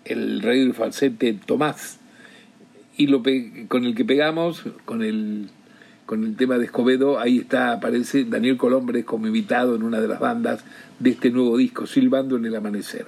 el 0.05 0.43
rey 0.43 0.61
del 0.61 0.75
falsete 0.75 1.33
Tomás, 1.33 1.99
y 2.99 3.07
con 3.69 3.87
el 3.87 3.95
que 3.95 4.05
pegamos, 4.05 4.65
con 4.85 5.03
el 5.03 5.49
con 6.07 6.25
el 6.25 6.37
tema 6.37 6.59
de 6.59 6.67
Escobedo, 6.67 7.19
ahí 7.19 7.39
está, 7.39 7.73
aparece 7.73 8.25
Daniel 8.25 8.57
Colombres 8.57 9.05
como 9.05 9.27
invitado 9.27 9.75
en 9.75 9.83
una 9.83 10.01
de 10.01 10.09
las 10.09 10.21
bandas 10.21 10.65
de 10.99 11.11
este 11.11 11.31
nuevo 11.31 11.57
disco, 11.57 11.87
Silbando 11.87 12.37
en 12.37 12.45
el 12.45 12.55
Amanecer. 12.55 13.07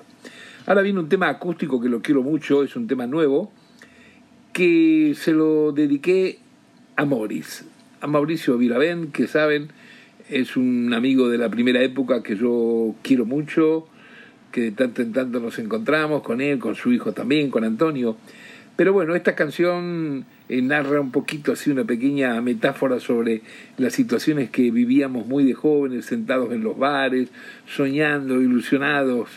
Ahora 0.66 0.82
viene 0.82 0.98
un 0.98 1.08
tema 1.08 1.28
acústico 1.28 1.80
que 1.80 1.88
lo 1.88 2.00
quiero 2.00 2.22
mucho, 2.22 2.62
es 2.62 2.74
un 2.74 2.86
tema 2.86 3.06
nuevo, 3.06 3.52
que 4.52 5.14
se 5.16 5.32
lo 5.32 5.72
dediqué 5.72 6.38
a 6.96 7.04
Morris, 7.04 7.64
a 8.00 8.06
Mauricio 8.06 8.56
Viravén, 8.56 9.12
que 9.12 9.26
saben, 9.26 9.68
es 10.28 10.56
un 10.56 10.92
amigo 10.94 11.28
de 11.28 11.38
la 11.38 11.50
primera 11.50 11.82
época 11.82 12.22
que 12.22 12.36
yo 12.36 12.94
quiero 13.02 13.26
mucho, 13.26 13.86
que 14.50 14.62
de 14.62 14.72
tanto 14.72 15.02
en 15.02 15.12
tanto 15.12 15.38
nos 15.38 15.58
encontramos 15.58 16.22
con 16.22 16.40
él, 16.40 16.58
con 16.58 16.74
su 16.74 16.90
hijo 16.92 17.12
también, 17.12 17.50
con 17.50 17.62
Antonio. 17.62 18.16
Pero 18.76 18.92
bueno, 18.92 19.14
esta 19.14 19.34
canción 19.34 20.26
eh, 20.48 20.60
narra 20.60 21.00
un 21.00 21.10
poquito 21.10 21.52
así 21.52 21.70
una 21.70 21.84
pequeña 21.84 22.40
metáfora 22.42 23.00
sobre 23.00 23.42
las 23.78 23.94
situaciones 23.94 24.50
que 24.50 24.70
vivíamos 24.70 25.26
muy 25.26 25.44
de 25.44 25.54
jóvenes, 25.54 26.04
sentados 26.04 26.52
en 26.52 26.62
los 26.62 26.78
bares, 26.78 27.30
soñando, 27.66 28.40
ilusionados 28.40 29.30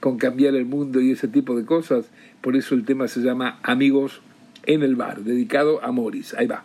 con 0.00 0.18
cambiar 0.18 0.54
el 0.54 0.64
mundo 0.64 1.00
y 1.00 1.12
ese 1.12 1.28
tipo 1.28 1.56
de 1.56 1.64
cosas. 1.64 2.10
Por 2.40 2.56
eso 2.56 2.74
el 2.74 2.84
tema 2.84 3.06
se 3.06 3.20
llama 3.20 3.60
Amigos 3.62 4.22
en 4.66 4.82
el 4.82 4.96
bar, 4.96 5.20
dedicado 5.20 5.82
a 5.84 5.92
Morris. 5.92 6.34
Ahí 6.34 6.46
va. 6.46 6.64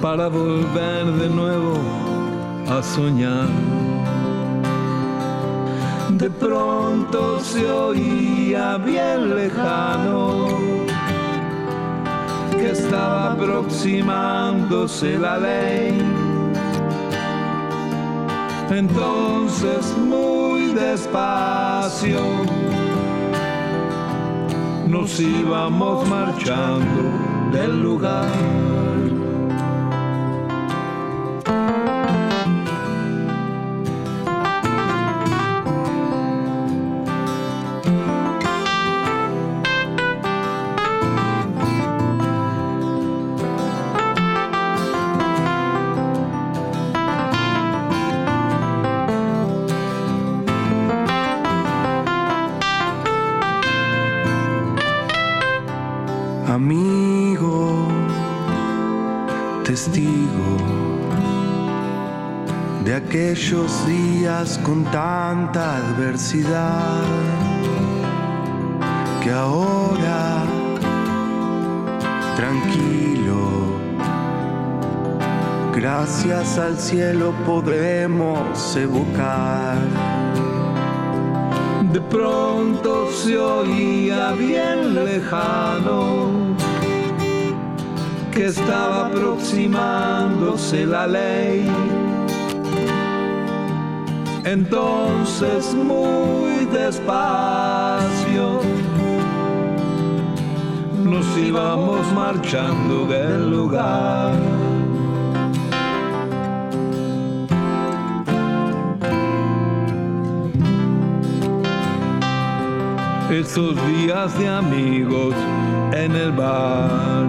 para 0.00 0.28
volver 0.28 1.04
de 1.20 1.28
nuevo 1.28 1.74
a 2.68 2.82
soñar. 2.82 3.48
De 6.10 6.30
pronto 6.30 7.40
se 7.40 7.68
oía 7.70 8.76
bien 8.78 9.34
lejano 9.34 10.48
que 12.52 12.70
estaba 12.70 13.32
aproximándose 13.32 15.18
la 15.18 15.38
ley 15.38 16.24
entonces 18.70 19.96
muy 19.98 20.72
despacio 20.72 22.20
nos 24.88 25.20
íbamos 25.20 26.08
marchando 26.08 27.02
del 27.52 27.82
lugar. 27.82 28.73
Con 64.62 64.84
tanta 64.84 65.78
adversidad 65.78 67.02
que 69.22 69.30
ahora 69.30 70.44
tranquilo, 72.36 73.78
gracias 75.74 76.58
al 76.58 76.78
cielo 76.78 77.32
podremos 77.46 78.76
evocar. 78.76 79.78
De 81.90 82.00
pronto 82.02 83.10
se 83.12 83.38
oía 83.38 84.32
bien 84.32 84.94
lejano 84.94 86.54
que 88.30 88.46
estaba 88.46 89.06
aproximándose 89.06 90.84
la 90.84 91.06
ley 91.06 92.03
entonces 94.44 95.74
muy 95.74 96.66
despacio 96.66 98.60
nos 101.04 101.38
íbamos 101.38 102.12
marchando 102.12 103.06
del 103.06 103.50
lugar. 103.50 104.34
Esos 113.30 113.74
días 113.88 114.38
de 114.38 114.48
amigos 114.48 115.34
en 115.92 116.12
el 116.14 116.32
bar. 116.32 117.26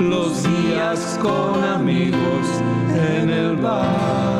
Los 0.00 0.42
días 0.42 1.18
con 1.22 1.64
amigos 1.64 2.46
en 2.94 3.30
el 3.30 3.56
bar. 3.56 4.39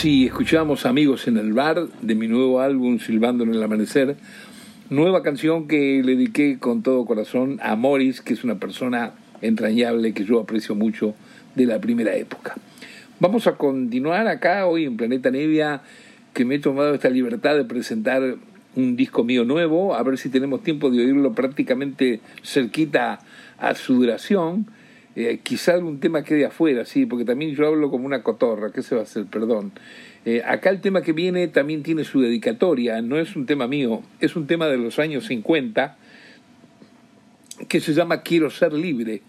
Sí, 0.00 0.24
escuchamos 0.24 0.86
Amigos 0.86 1.28
en 1.28 1.36
el 1.36 1.52
Bar 1.52 1.86
de 2.00 2.14
mi 2.14 2.26
nuevo 2.26 2.62
álbum 2.62 3.00
Silbando 3.00 3.44
en 3.44 3.52
el 3.52 3.62
Amanecer, 3.62 4.16
nueva 4.88 5.22
canción 5.22 5.68
que 5.68 6.00
le 6.02 6.16
dediqué 6.16 6.58
con 6.58 6.82
todo 6.82 7.04
corazón 7.04 7.58
a 7.62 7.76
Morris, 7.76 8.22
que 8.22 8.32
es 8.32 8.42
una 8.42 8.54
persona 8.54 9.12
entrañable 9.42 10.14
que 10.14 10.24
yo 10.24 10.40
aprecio 10.40 10.74
mucho 10.74 11.14
de 11.54 11.66
la 11.66 11.82
primera 11.82 12.16
época. 12.16 12.54
Vamos 13.18 13.46
a 13.46 13.56
continuar 13.56 14.26
acá 14.26 14.66
hoy 14.66 14.86
en 14.86 14.96
Planeta 14.96 15.30
Nevia, 15.30 15.82
que 16.32 16.46
me 16.46 16.54
he 16.54 16.60
tomado 16.60 16.94
esta 16.94 17.10
libertad 17.10 17.56
de 17.56 17.66
presentar 17.66 18.36
un 18.76 18.96
disco 18.96 19.22
mío 19.22 19.44
nuevo, 19.44 19.94
a 19.94 20.02
ver 20.02 20.16
si 20.16 20.30
tenemos 20.30 20.62
tiempo 20.62 20.88
de 20.88 21.00
oírlo 21.00 21.34
prácticamente 21.34 22.20
cerquita 22.42 23.18
a 23.58 23.74
su 23.74 23.96
duración. 23.96 24.64
Eh, 25.16 25.40
quizá 25.42 25.74
algún 25.74 25.98
tema 25.98 26.22
quede 26.22 26.44
afuera, 26.46 26.84
sí, 26.84 27.04
porque 27.04 27.24
también 27.24 27.54
yo 27.54 27.66
hablo 27.66 27.90
como 27.90 28.06
una 28.06 28.22
cotorra, 28.22 28.70
¿qué 28.72 28.82
se 28.82 28.94
va 28.94 29.00
a 29.00 29.04
hacer? 29.04 29.26
Perdón. 29.26 29.72
Eh, 30.24 30.42
acá 30.44 30.70
el 30.70 30.80
tema 30.80 31.02
que 31.02 31.12
viene 31.12 31.48
también 31.48 31.82
tiene 31.82 32.04
su 32.04 32.20
dedicatoria, 32.20 33.00
no 33.02 33.18
es 33.18 33.36
un 33.36 33.46
tema 33.46 33.66
mío, 33.66 34.02
es 34.20 34.36
un 34.36 34.46
tema 34.46 34.66
de 34.66 34.76
los 34.76 34.98
años 34.98 35.26
50 35.26 35.96
que 37.68 37.80
se 37.80 37.94
llama 37.94 38.22
Quiero 38.22 38.50
ser 38.50 38.72
libre. 38.72 39.22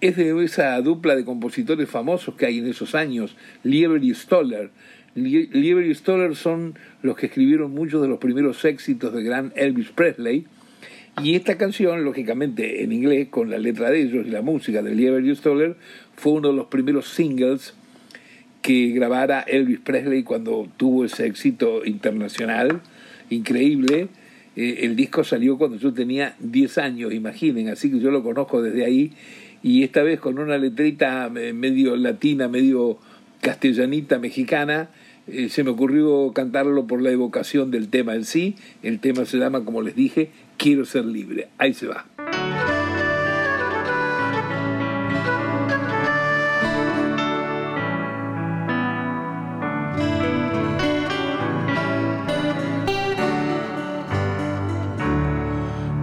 Es 0.00 0.16
de 0.16 0.44
esa 0.44 0.80
dupla 0.80 1.14
de 1.14 1.24
compositores 1.24 1.88
famosos 1.88 2.34
que 2.34 2.46
hay 2.46 2.58
en 2.58 2.66
esos 2.66 2.94
años, 2.94 3.36
Lieber 3.64 4.02
y 4.02 4.14
Stoller. 4.14 4.70
Lieber 5.14 5.84
y 5.84 5.94
Stoller 5.94 6.36
son 6.36 6.78
los 7.02 7.16
que 7.16 7.26
escribieron 7.26 7.72
muchos 7.72 8.00
de 8.00 8.08
los 8.08 8.18
primeros 8.18 8.64
éxitos 8.64 9.12
de 9.12 9.22
gran 9.22 9.52
Elvis 9.56 9.90
Presley. 9.90 10.46
Y 11.22 11.34
esta 11.34 11.58
canción, 11.58 12.04
lógicamente 12.04 12.82
en 12.82 12.92
inglés, 12.92 13.28
con 13.28 13.50
la 13.50 13.58
letra 13.58 13.90
de 13.90 14.02
ellos 14.02 14.26
y 14.26 14.30
la 14.30 14.42
música 14.42 14.82
de 14.82 14.94
Lieber 14.94 15.36
Stoller, 15.36 15.76
fue 16.16 16.32
uno 16.32 16.48
de 16.48 16.54
los 16.54 16.66
primeros 16.66 17.08
singles 17.08 17.74
que 18.62 18.88
grabara 18.88 19.40
Elvis 19.40 19.80
Presley 19.80 20.22
cuando 20.22 20.68
tuvo 20.76 21.04
ese 21.04 21.26
éxito 21.26 21.84
internacional 21.84 22.80
increíble. 23.30 24.08
Eh, 24.56 24.80
el 24.82 24.96
disco 24.96 25.24
salió 25.24 25.58
cuando 25.58 25.76
yo 25.76 25.92
tenía 25.92 26.36
10 26.40 26.78
años, 26.78 27.12
imaginen, 27.12 27.68
así 27.68 27.90
que 27.90 28.00
yo 28.00 28.10
lo 28.10 28.22
conozco 28.22 28.62
desde 28.62 28.84
ahí 28.84 29.12
y 29.62 29.82
esta 29.82 30.02
vez 30.02 30.20
con 30.20 30.38
una 30.38 30.58
letrita 30.58 31.30
eh, 31.36 31.52
medio 31.52 31.96
latina, 31.96 32.48
medio 32.48 32.98
castellanita, 33.40 34.18
mexicana, 34.18 34.90
eh, 35.26 35.48
se 35.48 35.64
me 35.64 35.70
ocurrió 35.70 36.32
cantarlo 36.32 36.86
por 36.86 37.02
la 37.02 37.10
evocación 37.10 37.70
del 37.70 37.88
tema 37.88 38.14
en 38.14 38.24
sí. 38.24 38.56
El 38.82 39.00
tema 39.00 39.24
se 39.26 39.38
llama, 39.38 39.64
como 39.64 39.82
les 39.82 39.94
dije, 39.94 40.30
Quiero 40.62 40.84
ser 40.84 41.06
libre. 41.06 41.48
Ahí 41.56 41.72
se 41.72 41.86
va. 41.86 42.04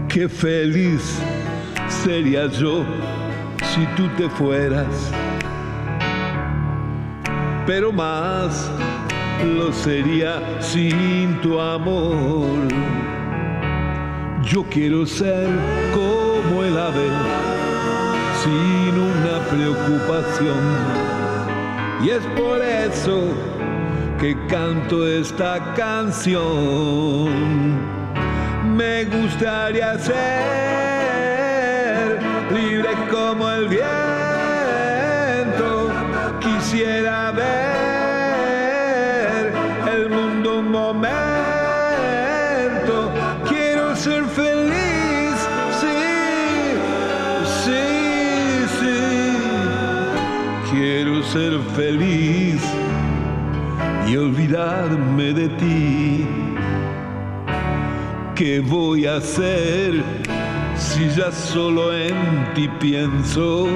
Qué 0.10 0.28
feliz 0.28 1.20
sería 2.04 2.48
yo 2.48 2.84
si 3.76 3.86
tú 3.96 4.08
te 4.18 4.28
fueras, 4.28 4.88
pero 7.68 7.92
más 7.92 8.72
lo 9.56 9.72
sería 9.72 10.42
sin 10.62 11.40
tu 11.42 11.60
amor. 11.60 13.17
Yo 14.50 14.64
quiero 14.70 15.06
ser 15.06 15.50
como 15.94 16.64
el 16.64 16.78
ave, 16.78 17.10
sin 18.42 18.98
una 18.98 19.40
preocupación. 19.50 20.58
Y 22.02 22.12
es 22.12 22.24
por 22.40 22.62
eso 22.62 23.34
que 24.18 24.38
canto 24.48 25.06
esta 25.06 25.74
canción. 25.74 27.28
Me 28.78 29.04
gustaría 29.04 30.00
ser 30.00 30.16
libre 32.54 32.96
como 33.12 33.52
el 33.52 33.68
viento. 33.68 33.84
Quisiera 36.40 37.32
ver 37.32 37.87
ser 51.38 51.60
feliz 51.76 52.60
y 54.08 54.18
olvidarme 54.18 55.34
de 55.34 55.48
ti. 55.50 56.28
¿Qué 58.34 58.60
voy 58.60 59.06
a 59.06 59.18
hacer 59.18 60.04
si 60.76 61.08
ya 61.10 61.32
solo 61.32 61.94
en 61.94 62.18
ti 62.56 62.68
pienso? 62.80 63.68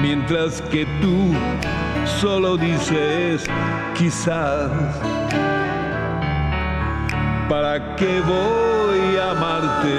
Mientras 0.00 0.62
que 0.70 0.86
tú 1.00 1.34
solo 2.20 2.56
dices 2.56 3.44
quizás. 3.98 4.70
¿Para 7.48 7.96
qué 7.96 8.20
voy 8.20 9.16
a 9.16 9.32
amarte 9.32 9.94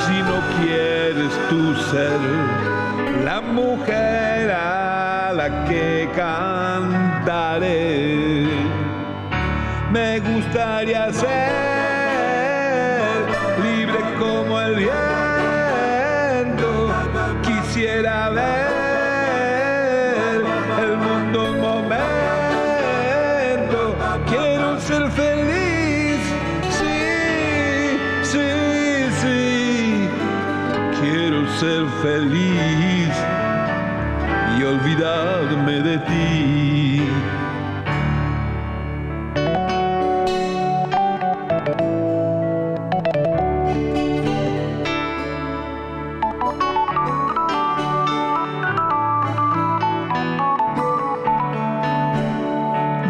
si 0.00 0.16
no 0.30 0.38
quieres 0.58 1.32
tú 1.50 1.74
ser 1.90 2.67
la 3.28 3.40
mujer 3.42 4.50
a 4.50 5.32
la 5.38 5.48
que 5.66 6.08
cantaré? 6.16 7.68
Me 9.92 10.10
gustaría 10.20 11.12
ser 11.12 11.28
libre 13.66 14.00
como 14.18 14.52
el 14.66 14.74
viento. 14.76 16.70
Quisiera 17.46 18.30
ver 18.30 18.72
el 20.84 20.94
mundo 21.06 21.36
un 21.52 21.58
momento. 21.68 21.98
Quiero 24.30 24.68
ser 24.88 25.04
feliz, 25.22 26.20
sí, 26.78 27.00
sí, 28.32 28.48
sí. 29.20 30.08
Quiero 30.98 31.38
ser 31.60 31.80
feliz 32.02 32.87
de 35.76 35.98
ti. 35.98 37.02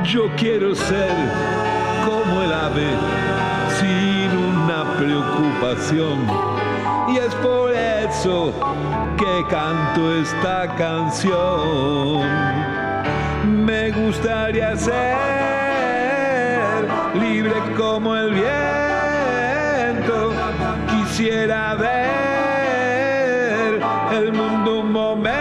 Yo 0.04 0.28
quiero 0.36 0.74
ser 0.74 1.14
como 2.04 2.42
el 2.42 2.52
ave, 2.52 2.88
sin 3.78 4.36
una 4.36 4.96
preocupación. 4.96 6.57
Que 8.28 9.42
canto 9.48 10.14
esta 10.20 10.68
canción. 10.76 12.20
Me 13.64 13.90
gustaría 13.90 14.76
ser 14.76 15.16
libre 17.18 17.54
como 17.74 18.14
el 18.14 18.34
viento. 18.34 18.50
Quisiera 20.90 21.74
ver 21.76 22.10
el 24.12 24.30
mundo 24.34 24.80
un 24.80 24.92
momento. 24.92 25.38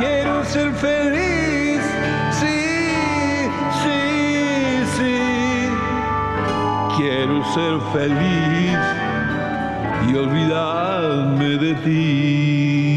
Quiero 0.00 0.44
ser 0.44 0.72
feliz, 0.72 1.82
sí, 2.32 3.48
sí, 3.84 4.82
sí. 4.96 5.68
Quiero 6.96 7.44
ser 7.54 7.80
feliz 7.92 8.93
olvidarme 10.18 11.58
de 11.58 11.74
ti. 11.84 12.94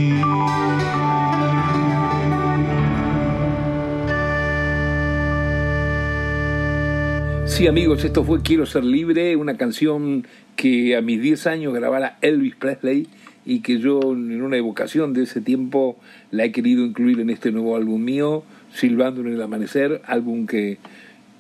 Sí, 7.46 7.66
amigos, 7.66 8.04
esto 8.06 8.24
fue 8.24 8.42
Quiero 8.44 8.68
ser 8.68 8.84
libre, 8.84 9.36
una 9.36 9.58
canción 9.58 10.28
que 10.56 10.96
a 10.96 11.02
mis 11.02 11.20
10 11.22 11.48
años 11.48 11.74
grabara 11.74 12.18
Elvis 12.22 12.56
Presley 12.56 13.08
y 13.46 13.62
que 13.62 13.80
yo 13.80 14.00
en 14.12 14.42
una 14.44 14.58
evocación 14.58 15.14
de 15.14 15.24
ese 15.24 15.42
tiempo 15.42 15.98
la 16.30 16.46
he 16.46 16.52
querido 16.52 16.86
incluir 16.86 17.20
en 17.20 17.32
este 17.32 17.52
nuevo 17.52 17.76
álbum 17.76 18.04
mío, 18.04 18.44
Silbando 18.74 19.22
en 19.22 19.28
el 19.30 19.42
Amanecer, 19.42 20.02
álbum 20.06 20.46
que 20.46 20.78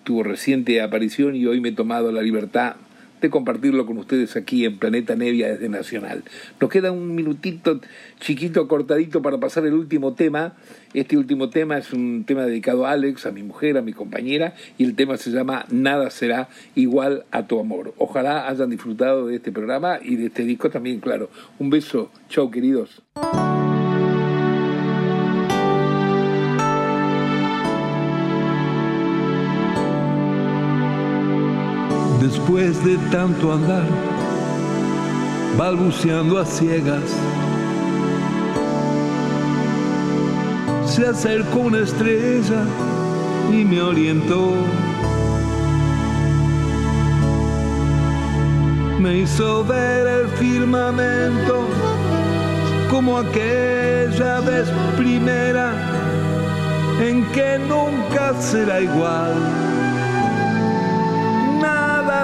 tuvo 0.06 0.24
reciente 0.24 0.82
aparición 0.82 1.36
y 1.36 1.46
hoy 1.46 1.62
me 1.62 1.70
he 1.70 1.74
tomado 1.74 2.12
la 2.12 2.22
libertad 2.22 2.78
de 3.22 3.30
compartirlo 3.30 3.86
con 3.86 3.98
ustedes 3.98 4.36
aquí 4.36 4.66
en 4.66 4.78
Planeta 4.78 5.16
Nevia 5.16 5.50
desde 5.50 5.70
Nacional. 5.70 6.24
Nos 6.60 6.70
queda 6.70 6.92
un 6.92 7.16
minutito 7.16 7.80
chiquito, 8.20 8.68
cortadito 8.68 9.22
para 9.22 9.38
pasar 9.38 9.66
el 9.66 9.74
último 9.74 10.14
tema. 10.14 10.54
Este 10.94 11.18
último 11.18 11.50
tema 11.50 11.78
es 11.78 11.94
un 11.94 12.24
tema 12.26 12.46
dedicado 12.46 12.86
a 12.86 12.92
Alex, 12.92 13.26
a 13.26 13.32
mi 13.32 13.44
mujer, 13.44 13.78
a 13.78 13.82
mi 13.82 13.94
compañera, 13.94 14.56
y 14.78 14.84
el 14.84 14.96
tema 14.96 15.18
se 15.18 15.32
llama 15.32 15.66
Nada 15.70 16.10
será 16.10 16.50
igual 16.76 17.26
a 17.32 17.48
tu 17.48 17.60
amor. 17.60 17.94
Ojalá 17.98 18.48
hayan 18.48 18.70
disfrutado 18.70 19.28
de 19.28 19.36
este 19.36 19.52
programa 19.52 20.00
y 20.02 20.16
de 20.16 20.28
este 20.28 20.44
disco 20.44 20.70
también, 20.70 21.00
claro. 21.00 21.30
Un 21.60 21.70
beso. 21.70 22.12
Chau, 22.30 22.52
queridos. 22.52 23.02
Después 32.30 32.84
de 32.84 32.98
tanto 33.10 33.54
andar, 33.54 33.88
balbuceando 35.58 36.38
a 36.38 36.46
ciegas. 36.46 37.10
Se 40.86 41.08
acercó 41.08 41.60
una 41.60 41.80
estrella 41.80 42.66
y 43.50 43.64
me 43.64 43.82
orientó. 43.82 44.52
Me 49.00 49.20
hizo 49.20 49.64
ver 49.64 50.06
el 50.06 50.28
firmamento 50.32 51.66
como 52.90 53.20
aquella 53.20 54.42
vez 54.42 54.68
primera 54.98 55.72
en 57.00 57.24
que 57.32 57.58
nunca 57.58 58.34
será 58.42 58.82
igual, 58.82 59.34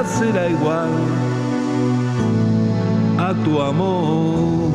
será 0.06 0.50
igual 0.50 0.90
a 3.18 3.34
tu 3.44 3.62
amor. 3.62 4.72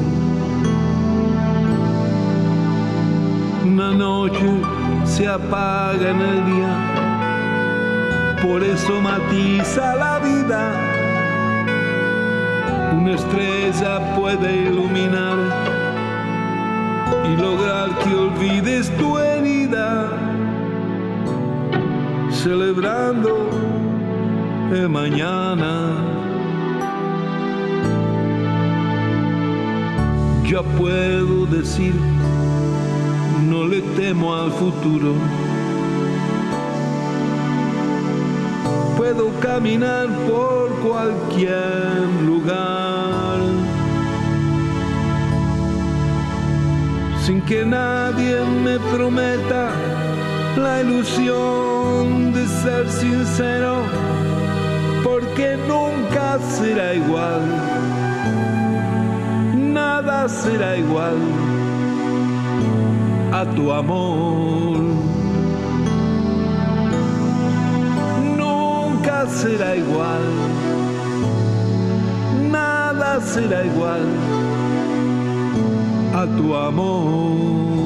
Una 3.64 3.92
noche 3.92 4.48
se 5.04 5.28
apaga 5.28 6.10
en 6.10 6.20
el 6.20 6.46
día, 6.46 6.74
por 8.42 8.62
eso 8.62 9.00
matiza 9.00 9.94
la 9.96 10.18
vida. 10.18 10.72
Una 12.98 13.12
estrella 13.14 14.14
puede 14.16 14.56
iluminar 14.68 15.38
y 17.24 17.36
lograr 17.36 17.90
que 17.98 18.14
olvides 18.14 18.90
tu 18.96 19.18
herida, 19.18 20.08
celebrando 22.30 23.77
el 24.72 24.88
mañana. 24.88 25.96
Ya 30.46 30.62
puedo 30.62 31.46
decir, 31.46 31.94
no 33.48 33.66
le 33.66 33.80
temo 33.96 34.34
al 34.34 34.50
futuro. 34.52 35.14
Puedo 38.96 39.30
caminar 39.40 40.08
por 40.28 40.70
cualquier 40.80 42.06
lugar 42.26 43.38
sin 47.28 47.42
que 47.42 47.62
nadie 47.62 48.42
me 48.64 48.78
prometa 48.96 49.68
la 50.56 50.80
ilusión 50.80 52.32
de 52.32 52.46
ser 52.46 52.88
sincero, 52.88 53.82
porque 55.02 55.56
nunca 55.56 56.38
será 56.38 56.94
igual, 56.94 57.42
nada 59.54 60.28
será 60.28 60.76
igual 60.76 61.16
a 63.32 63.44
tu 63.54 63.72
amor. 63.72 64.78
Nunca 68.36 69.26
será 69.26 69.76
igual, 69.76 70.22
nada 72.50 73.20
será 73.20 73.64
igual 73.64 74.02
a 76.14 76.26
tu 76.36 76.54
amor. 76.54 77.77